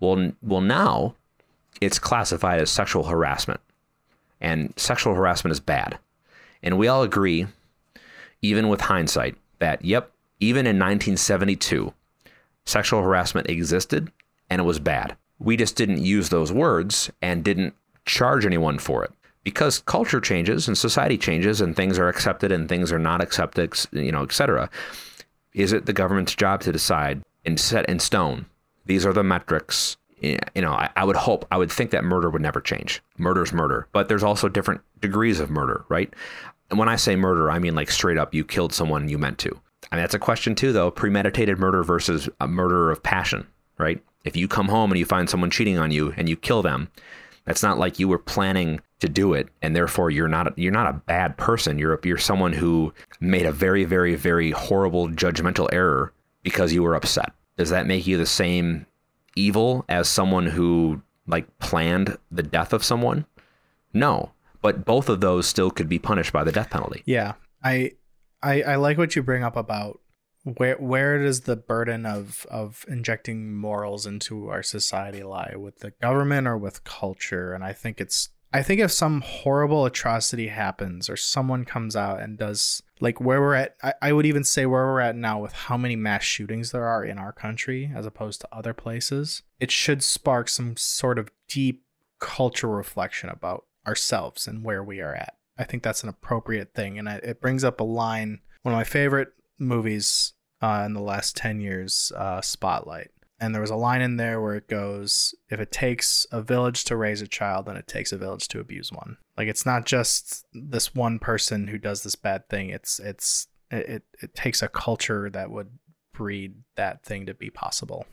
Well, 0.00 0.32
well, 0.42 0.60
now 0.60 1.14
it's 1.80 1.98
classified 1.98 2.60
as 2.60 2.70
sexual 2.70 3.04
harassment, 3.04 3.60
and 4.40 4.72
sexual 4.76 5.14
harassment 5.14 5.52
is 5.52 5.60
bad. 5.60 5.98
And 6.62 6.78
we 6.78 6.88
all 6.88 7.02
agree, 7.02 7.46
even 8.42 8.68
with 8.68 8.82
hindsight, 8.82 9.36
that 9.58 9.84
yep, 9.84 10.10
even 10.40 10.66
in 10.66 10.76
1972, 10.76 11.92
sexual 12.64 13.02
harassment 13.02 13.48
existed 13.48 14.10
and 14.50 14.60
it 14.60 14.64
was 14.64 14.78
bad. 14.78 15.16
We 15.38 15.56
just 15.56 15.76
didn't 15.76 16.02
use 16.02 16.28
those 16.28 16.52
words 16.52 17.10
and 17.20 17.44
didn't 17.44 17.74
charge 18.06 18.46
anyone 18.46 18.78
for 18.78 19.04
it 19.04 19.12
because 19.44 19.80
culture 19.80 20.20
changes 20.20 20.66
and 20.66 20.76
society 20.76 21.16
changes 21.16 21.60
and 21.60 21.76
things 21.76 21.98
are 21.98 22.08
accepted 22.08 22.50
and 22.50 22.68
things 22.68 22.90
are 22.90 22.98
not 22.98 23.20
accepted, 23.20 23.72
you 23.92 24.10
know, 24.10 24.22
et 24.22 24.32
cetera. 24.32 24.68
Is 25.52 25.72
it 25.72 25.86
the 25.86 25.92
government's 25.92 26.34
job 26.34 26.62
to 26.62 26.72
decide 26.72 27.22
and 27.44 27.60
set 27.60 27.88
in 27.88 28.00
stone 28.00 28.46
these 28.86 29.06
are 29.06 29.12
the 29.12 29.22
metrics? 29.22 29.96
You 30.20 30.38
know, 30.56 30.72
I, 30.72 30.90
I 30.96 31.04
would 31.04 31.16
hope, 31.16 31.46
I 31.50 31.58
would 31.58 31.70
think 31.70 31.90
that 31.90 32.04
murder 32.04 32.30
would 32.30 32.40
never 32.40 32.60
change. 32.60 33.02
Murder's 33.18 33.52
murder, 33.52 33.86
but 33.92 34.08
there's 34.08 34.22
also 34.22 34.48
different 34.48 34.80
degrees 35.00 35.38
of 35.38 35.50
murder, 35.50 35.84
right? 35.88 36.12
And 36.70 36.78
when 36.78 36.88
I 36.88 36.96
say 36.96 37.14
murder, 37.14 37.50
I 37.50 37.58
mean 37.58 37.74
like 37.74 37.90
straight 37.90 38.16
up, 38.16 38.32
you 38.32 38.44
killed 38.44 38.72
someone 38.72 39.08
you 39.08 39.18
meant 39.18 39.38
to. 39.40 39.60
I 39.92 39.96
mean, 39.96 40.02
that's 40.02 40.14
a 40.14 40.18
question 40.18 40.54
too, 40.54 40.72
though. 40.72 40.90
Premeditated 40.90 41.58
murder 41.58 41.82
versus 41.82 42.28
a 42.40 42.48
murder 42.48 42.90
of 42.90 43.02
passion, 43.02 43.46
right? 43.76 44.02
If 44.24 44.34
you 44.34 44.48
come 44.48 44.68
home 44.68 44.90
and 44.90 44.98
you 44.98 45.04
find 45.04 45.28
someone 45.28 45.50
cheating 45.50 45.78
on 45.78 45.90
you 45.90 46.14
and 46.16 46.26
you 46.28 46.36
kill 46.36 46.62
them, 46.62 46.90
that's 47.44 47.62
not 47.62 47.78
like 47.78 47.98
you 47.98 48.08
were 48.08 48.18
planning 48.18 48.80
to 49.00 49.08
do 49.08 49.34
it, 49.34 49.48
and 49.60 49.76
therefore 49.76 50.10
you're 50.10 50.28
not 50.28 50.58
you're 50.58 50.72
not 50.72 50.88
a 50.88 50.94
bad 50.94 51.36
person. 51.36 51.78
You're 51.78 52.00
you're 52.04 52.18
someone 52.18 52.52
who 52.52 52.92
made 53.20 53.46
a 53.46 53.52
very 53.52 53.84
very 53.84 54.14
very 54.14 54.50
horrible 54.50 55.08
judgmental 55.08 55.68
error 55.72 56.12
because 56.42 56.72
you 56.72 56.82
were 56.82 56.94
upset. 56.94 57.32
Does 57.56 57.70
that 57.70 57.86
make 57.86 58.06
you 58.06 58.16
the 58.16 58.26
same 58.26 58.86
evil 59.36 59.84
as 59.88 60.08
someone 60.08 60.46
who 60.46 61.02
like 61.26 61.58
planned 61.58 62.16
the 62.30 62.42
death 62.42 62.72
of 62.72 62.84
someone? 62.84 63.26
No, 63.92 64.32
but 64.62 64.84
both 64.84 65.08
of 65.08 65.20
those 65.20 65.46
still 65.46 65.70
could 65.70 65.88
be 65.88 65.98
punished 65.98 66.32
by 66.32 66.44
the 66.44 66.52
death 66.52 66.70
penalty. 66.70 67.02
Yeah, 67.06 67.34
I 67.62 67.92
I, 68.42 68.62
I 68.62 68.76
like 68.76 68.98
what 68.98 69.16
you 69.16 69.22
bring 69.22 69.42
up 69.42 69.56
about 69.56 70.00
where 70.44 70.76
where 70.76 71.22
does 71.22 71.42
the 71.42 71.56
burden 71.56 72.06
of 72.06 72.46
of 72.50 72.84
injecting 72.88 73.54
morals 73.54 74.06
into 74.06 74.48
our 74.48 74.62
society 74.62 75.22
lie? 75.22 75.54
With 75.56 75.80
the 75.80 75.90
government 76.02 76.46
or 76.46 76.56
with 76.56 76.84
culture? 76.84 77.52
And 77.52 77.64
i 77.64 77.72
think 77.72 78.00
it's 78.00 78.28
i 78.52 78.62
think 78.62 78.80
if 78.80 78.92
some 78.92 79.20
horrible 79.22 79.84
atrocity 79.86 80.48
happens 80.48 81.10
or 81.10 81.16
someone 81.16 81.64
comes 81.64 81.96
out 81.96 82.20
and 82.20 82.38
does 82.38 82.82
like 83.00 83.20
where 83.20 83.40
we're 83.40 83.54
at 83.54 83.76
I, 83.82 83.94
I 84.00 84.12
would 84.12 84.26
even 84.26 84.44
say 84.44 84.66
where 84.66 84.84
we're 84.84 85.00
at 85.00 85.16
now 85.16 85.40
with 85.40 85.52
how 85.52 85.76
many 85.76 85.96
mass 85.96 86.22
shootings 86.22 86.70
there 86.70 86.86
are 86.86 87.04
in 87.04 87.18
our 87.18 87.32
country 87.32 87.90
as 87.94 88.06
opposed 88.06 88.40
to 88.42 88.48
other 88.52 88.72
places 88.72 89.42
it 89.58 89.70
should 89.70 90.02
spark 90.02 90.48
some 90.48 90.76
sort 90.76 91.18
of 91.18 91.30
deep 91.48 91.84
cultural 92.24 92.72
reflection 92.72 93.28
about 93.28 93.64
ourselves 93.86 94.46
and 94.46 94.64
where 94.64 94.82
we 94.82 95.00
are 95.00 95.14
at. 95.14 95.34
I 95.58 95.64
think 95.64 95.82
that's 95.82 96.02
an 96.02 96.08
appropriate 96.08 96.74
thing, 96.74 96.98
and 96.98 97.06
it 97.06 97.40
brings 97.40 97.62
up 97.62 97.80
a 97.80 97.84
line. 97.84 98.40
One 98.62 98.74
of 98.74 98.78
my 98.78 98.84
favorite 98.84 99.28
movies 99.58 100.32
uh, 100.62 100.82
in 100.86 100.94
the 100.94 101.00
last 101.00 101.36
ten 101.36 101.60
years, 101.60 102.12
uh, 102.16 102.40
Spotlight, 102.40 103.10
and 103.40 103.54
there 103.54 103.62
was 103.62 103.70
a 103.70 103.76
line 103.76 104.00
in 104.00 104.16
there 104.16 104.40
where 104.40 104.54
it 104.54 104.68
goes, 104.68 105.34
"If 105.50 105.60
it 105.60 105.72
takes 105.72 106.26
a 106.32 106.42
village 106.42 106.84
to 106.84 106.96
raise 106.96 107.22
a 107.22 107.28
child, 107.28 107.66
then 107.66 107.76
it 107.76 107.86
takes 107.86 108.12
a 108.12 108.18
village 108.18 108.48
to 108.48 108.60
abuse 108.60 108.90
one." 108.92 109.18
Like 109.36 109.48
it's 109.48 109.66
not 109.66 109.86
just 109.86 110.46
this 110.52 110.94
one 110.94 111.18
person 111.18 111.68
who 111.68 111.78
does 111.78 112.02
this 112.02 112.14
bad 112.14 112.48
thing. 112.48 112.70
It's 112.70 112.98
it's 112.98 113.48
it 113.70 114.04
it 114.22 114.34
takes 114.34 114.62
a 114.62 114.68
culture 114.68 115.28
that 115.30 115.50
would 115.50 115.78
breed 116.12 116.62
that 116.76 117.04
thing 117.04 117.26
to 117.26 117.34
be 117.34 117.50
possible 117.50 118.06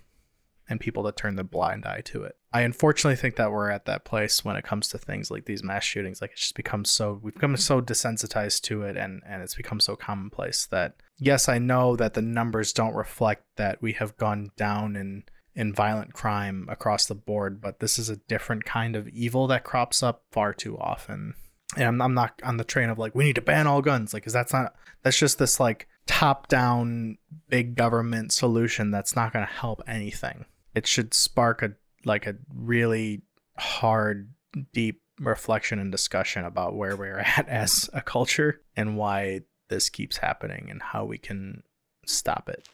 and 0.72 0.80
people 0.80 1.04
that 1.04 1.18
turn 1.18 1.36
the 1.36 1.44
blind 1.44 1.86
eye 1.86 2.02
to 2.06 2.24
it. 2.24 2.38
I 2.54 2.62
unfortunately 2.62 3.18
think 3.18 3.36
that 3.36 3.52
we're 3.52 3.70
at 3.70 3.86
that 3.86 4.06
place 4.06 4.46
when 4.46 4.56
it 4.56 4.64
comes 4.64 4.88
to 4.90 4.98
things 4.98 5.30
like 5.30 5.46
these 5.46 5.64
mass 5.64 5.84
shootings. 5.84 6.22
Like 6.22 6.32
it's 6.32 6.42
just 6.42 6.56
become 6.56 6.86
so 6.86 7.20
we've 7.22 7.34
become 7.34 7.58
so 7.58 7.82
desensitized 7.82 8.62
to 8.64 8.84
it 8.84 8.96
and 8.96 9.22
and 9.28 9.44
it's 9.44 9.56
become 9.56 9.82
so 9.82 9.98
commonplace 9.98 10.66
that 10.68 10.96
yes, 11.18 11.50
I 11.50 11.58
know 11.58 11.98
that 11.98 12.14
the 12.14 12.22
numbers 12.22 12.72
don't 12.72 12.96
reflect 12.96 13.44
that 13.58 13.82
we 13.82 13.92
have 13.94 14.16
gone 14.16 14.52
down 14.56 14.96
in 14.96 15.24
in 15.54 15.74
violent 15.74 16.14
crime 16.14 16.66
across 16.70 17.06
the 17.06 17.16
board, 17.16 17.60
but 17.60 17.82
this 17.82 18.00
is 18.00 18.10
a 18.10 18.16
different 18.16 18.64
kind 18.64 18.96
of 18.96 19.10
evil 19.10 19.48
that 19.48 19.66
crops 19.66 20.02
up 20.02 20.24
far 20.32 20.54
too 20.54 20.78
often. 20.78 21.34
And 21.76 21.86
I'm, 21.86 22.02
I'm 22.02 22.14
not 22.14 22.40
on 22.44 22.56
the 22.56 22.64
train 22.64 22.90
of 22.90 22.98
like 22.98 23.14
we 23.14 23.26
need 23.26 23.36
to 23.36 23.42
ban 23.42 23.68
all 23.68 23.82
guns, 23.82 24.14
like, 24.14 24.24
because 24.24 24.34
that's 24.34 24.54
not 24.54 24.74
that's 25.04 25.20
just 25.20 25.38
this 25.38 25.60
like 25.60 25.90
top 26.08 26.48
down 26.48 27.18
big 27.50 27.76
government 27.76 28.32
solution 28.32 28.90
that's 28.90 29.18
not 29.18 29.34
going 29.34 29.46
to 29.46 29.52
help 29.52 29.82
anything 29.86 30.46
it 30.76 30.88
should 30.88 31.14
spark 31.14 31.62
a 31.62 31.74
like 32.06 32.26
a 32.26 32.36
really 32.54 33.22
hard 33.58 34.34
deep 34.74 35.02
reflection 35.20 35.80
and 35.80 35.92
discussion 35.92 36.46
about 36.46 36.76
where 36.76 36.96
we're 36.96 37.20
at 37.38 37.48
as 37.48 37.90
a 37.94 38.02
culture 38.02 38.62
and 38.76 38.98
why 38.98 39.42
this 39.70 39.90
keeps 39.90 40.18
happening 40.18 40.68
and 40.70 40.82
how 40.82 41.06
we 41.06 41.18
can 41.18 41.64
stop 42.06 42.50
it. 42.50 42.68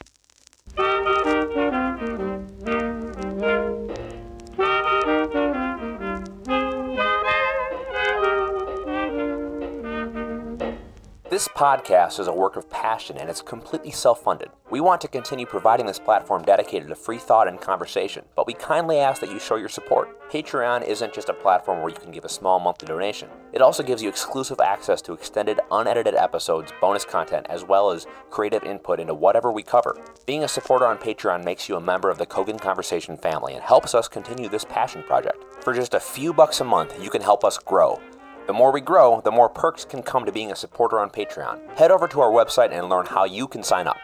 This 11.38 11.46
podcast 11.46 12.18
is 12.18 12.26
a 12.26 12.32
work 12.32 12.56
of 12.56 12.68
passion 12.68 13.16
and 13.16 13.30
it's 13.30 13.42
completely 13.42 13.92
self 13.92 14.24
funded. 14.24 14.48
We 14.70 14.80
want 14.80 15.00
to 15.02 15.06
continue 15.06 15.46
providing 15.46 15.86
this 15.86 16.00
platform 16.00 16.42
dedicated 16.42 16.88
to 16.88 16.96
free 16.96 17.18
thought 17.18 17.46
and 17.46 17.60
conversation, 17.60 18.24
but 18.34 18.48
we 18.48 18.54
kindly 18.54 18.98
ask 18.98 19.20
that 19.20 19.30
you 19.30 19.38
show 19.38 19.54
your 19.54 19.68
support. 19.68 20.28
Patreon 20.32 20.84
isn't 20.84 21.14
just 21.14 21.28
a 21.28 21.32
platform 21.32 21.78
where 21.78 21.90
you 21.90 22.00
can 22.00 22.10
give 22.10 22.24
a 22.24 22.28
small 22.28 22.58
monthly 22.58 22.88
donation, 22.88 23.28
it 23.52 23.62
also 23.62 23.84
gives 23.84 24.02
you 24.02 24.08
exclusive 24.08 24.58
access 24.58 25.00
to 25.02 25.12
extended, 25.12 25.60
unedited 25.70 26.16
episodes, 26.16 26.72
bonus 26.80 27.04
content, 27.04 27.46
as 27.48 27.62
well 27.62 27.92
as 27.92 28.08
creative 28.30 28.64
input 28.64 28.98
into 28.98 29.14
whatever 29.14 29.52
we 29.52 29.62
cover. 29.62 29.96
Being 30.26 30.42
a 30.42 30.48
supporter 30.48 30.86
on 30.86 30.98
Patreon 30.98 31.44
makes 31.44 31.68
you 31.68 31.76
a 31.76 31.80
member 31.80 32.10
of 32.10 32.18
the 32.18 32.26
Cogan 32.26 32.58
Conversation 32.58 33.16
family 33.16 33.54
and 33.54 33.62
helps 33.62 33.94
us 33.94 34.08
continue 34.08 34.48
this 34.48 34.64
passion 34.64 35.04
project. 35.04 35.44
For 35.62 35.72
just 35.72 35.94
a 35.94 36.00
few 36.00 36.32
bucks 36.32 36.60
a 36.60 36.64
month, 36.64 37.00
you 37.00 37.10
can 37.10 37.22
help 37.22 37.44
us 37.44 37.58
grow. 37.58 38.00
The 38.48 38.54
more 38.54 38.72
we 38.72 38.80
grow, 38.80 39.20
the 39.20 39.30
more 39.30 39.50
perks 39.50 39.84
can 39.84 40.02
come 40.02 40.24
to 40.24 40.32
being 40.32 40.50
a 40.50 40.56
supporter 40.56 40.98
on 40.98 41.10
Patreon. 41.10 41.76
Head 41.76 41.90
over 41.90 42.08
to 42.08 42.22
our 42.22 42.30
website 42.30 42.72
and 42.72 42.88
learn 42.88 43.04
how 43.04 43.26
you 43.26 43.46
can 43.46 43.62
sign 43.62 43.86
up. 43.86 43.98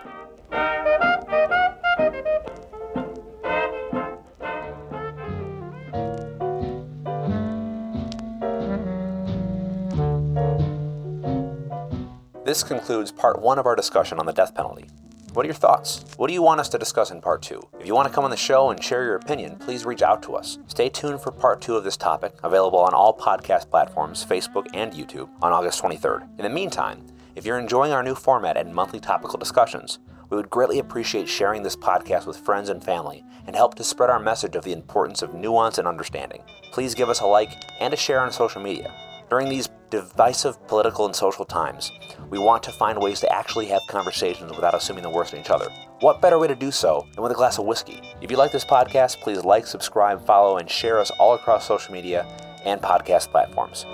This 12.45 12.63
concludes 12.63 13.11
part 13.11 13.41
one 13.41 13.59
of 13.59 13.65
our 13.65 13.75
discussion 13.75 14.19
on 14.19 14.27
the 14.27 14.33
death 14.35 14.55
penalty. 14.55 14.91
What 15.35 15.44
are 15.44 15.49
your 15.49 15.55
thoughts? 15.57 16.05
What 16.16 16.29
do 16.29 16.33
you 16.33 16.42
want 16.42 16.61
us 16.61 16.68
to 16.68 16.79
discuss 16.79 17.11
in 17.11 17.20
part 17.20 17.42
two? 17.42 17.61
If 17.81 17.88
you 17.88 17.94
want 17.97 18.07
to 18.07 18.14
come 18.14 18.23
on 18.23 18.31
the 18.31 18.37
show 18.37 18.70
and 18.70 18.81
share 18.81 19.03
your 19.03 19.16
opinion, 19.16 19.57
please 19.57 19.85
reach 19.85 20.01
out 20.01 20.23
to 20.23 20.37
us. 20.37 20.59
Stay 20.68 20.88
tuned 20.88 21.20
for 21.20 21.33
part 21.33 21.61
two 21.61 21.75
of 21.75 21.83
this 21.83 21.97
topic, 21.97 22.37
available 22.44 22.79
on 22.79 22.94
all 22.94 23.18
podcast 23.18 23.68
platforms, 23.68 24.25
Facebook 24.25 24.68
and 24.75 24.92
YouTube, 24.92 25.29
on 25.42 25.53
August 25.53 25.83
23rd. 25.83 26.29
In 26.38 26.44
the 26.44 26.49
meantime, 26.49 27.05
if 27.35 27.44
you're 27.44 27.59
enjoying 27.59 27.90
our 27.90 28.05
new 28.05 28.14
format 28.14 28.57
and 28.57 28.73
monthly 28.73 29.01
topical 29.01 29.37
discussions, 29.37 29.99
we 30.31 30.37
would 30.37 30.51
greatly 30.51 30.79
appreciate 30.79 31.29
sharing 31.29 31.64
this 31.64 31.75
podcast 31.75 32.27
with 32.27 32.37
friends 32.37 32.68
and 32.68 32.83
family 32.83 33.25
and 33.49 33.57
help 33.57 33.75
to 33.75 33.83
spread 33.83 34.11
our 34.11 34.20
message 34.20 34.55
of 34.55 34.62
the 34.62 34.73
importance 34.73 35.20
of 35.20 35.35
nuance 35.35 35.79
and 35.79 35.88
understanding. 35.88 36.44
Please 36.70 36.94
give 36.94 37.09
us 37.09 37.23
a 37.23 37.27
like 37.27 37.51
and 37.81 37.92
a 37.92 37.97
share 37.97 38.20
on 38.20 38.31
social 38.31 38.62
media. 38.62 38.94
During 39.35 39.49
these 39.49 39.68
divisive 39.90 40.64
political 40.68 41.07
and 41.07 41.16
social 41.16 41.44
times, 41.44 41.90
we 42.31 42.38
want 42.38 42.62
to 42.62 42.70
find 42.70 43.03
ways 43.03 43.18
to 43.18 43.33
actually 43.33 43.66
have 43.66 43.83
conversations 43.88 44.53
without 44.55 44.77
assuming 44.77 45.03
the 45.03 45.11
worst 45.11 45.35
in 45.35 45.40
each 45.40 45.51
other. 45.51 45.68
What 45.99 46.23
better 46.23 46.38
way 46.38 46.47
to 46.47 46.55
do 46.55 46.70
so 46.70 47.05
than 47.14 47.23
with 47.25 47.33
a 47.33 47.35
glass 47.35 47.59
of 47.59 47.64
whiskey? 47.64 48.01
If 48.20 48.31
you 48.31 48.37
like 48.37 48.53
this 48.53 48.64
podcast, 48.64 49.20
please 49.23 49.44
like, 49.44 49.66
subscribe, 49.66 50.25
follow, 50.25 50.59
and 50.59 50.70
share 50.70 51.01
us 51.01 51.11
all 51.18 51.35
across 51.35 51.66
social 51.66 51.92
media 51.92 52.25
and 52.64 52.81
podcast 52.81 53.33
platforms. 53.33 53.87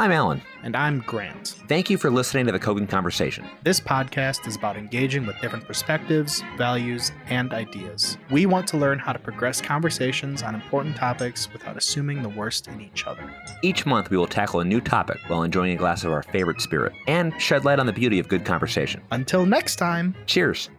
I'm 0.00 0.12
Alan. 0.12 0.40
And 0.62 0.74
I'm 0.76 1.00
Grant. 1.00 1.56
Thank 1.68 1.90
you 1.90 1.98
for 1.98 2.10
listening 2.10 2.46
to 2.46 2.52
the 2.52 2.58
Cogan 2.58 2.86
Conversation. 2.86 3.44
This 3.64 3.78
podcast 3.78 4.46
is 4.48 4.56
about 4.56 4.78
engaging 4.78 5.26
with 5.26 5.38
different 5.42 5.66
perspectives, 5.66 6.42
values, 6.56 7.12
and 7.26 7.52
ideas. 7.52 8.16
We 8.30 8.46
want 8.46 8.66
to 8.68 8.78
learn 8.78 8.98
how 8.98 9.12
to 9.12 9.18
progress 9.18 9.60
conversations 9.60 10.42
on 10.42 10.54
important 10.54 10.96
topics 10.96 11.52
without 11.52 11.76
assuming 11.76 12.22
the 12.22 12.30
worst 12.30 12.66
in 12.66 12.80
each 12.80 13.06
other. 13.06 13.30
Each 13.60 13.84
month, 13.84 14.08
we 14.08 14.16
will 14.16 14.26
tackle 14.26 14.60
a 14.60 14.64
new 14.64 14.80
topic 14.80 15.18
while 15.26 15.42
enjoying 15.42 15.72
a 15.72 15.76
glass 15.76 16.02
of 16.02 16.12
our 16.12 16.22
favorite 16.22 16.62
spirit 16.62 16.94
and 17.06 17.38
shed 17.38 17.66
light 17.66 17.78
on 17.78 17.84
the 17.84 17.92
beauty 17.92 18.18
of 18.18 18.26
good 18.26 18.46
conversation. 18.46 19.02
Until 19.10 19.44
next 19.44 19.76
time. 19.76 20.14
Cheers. 20.24 20.70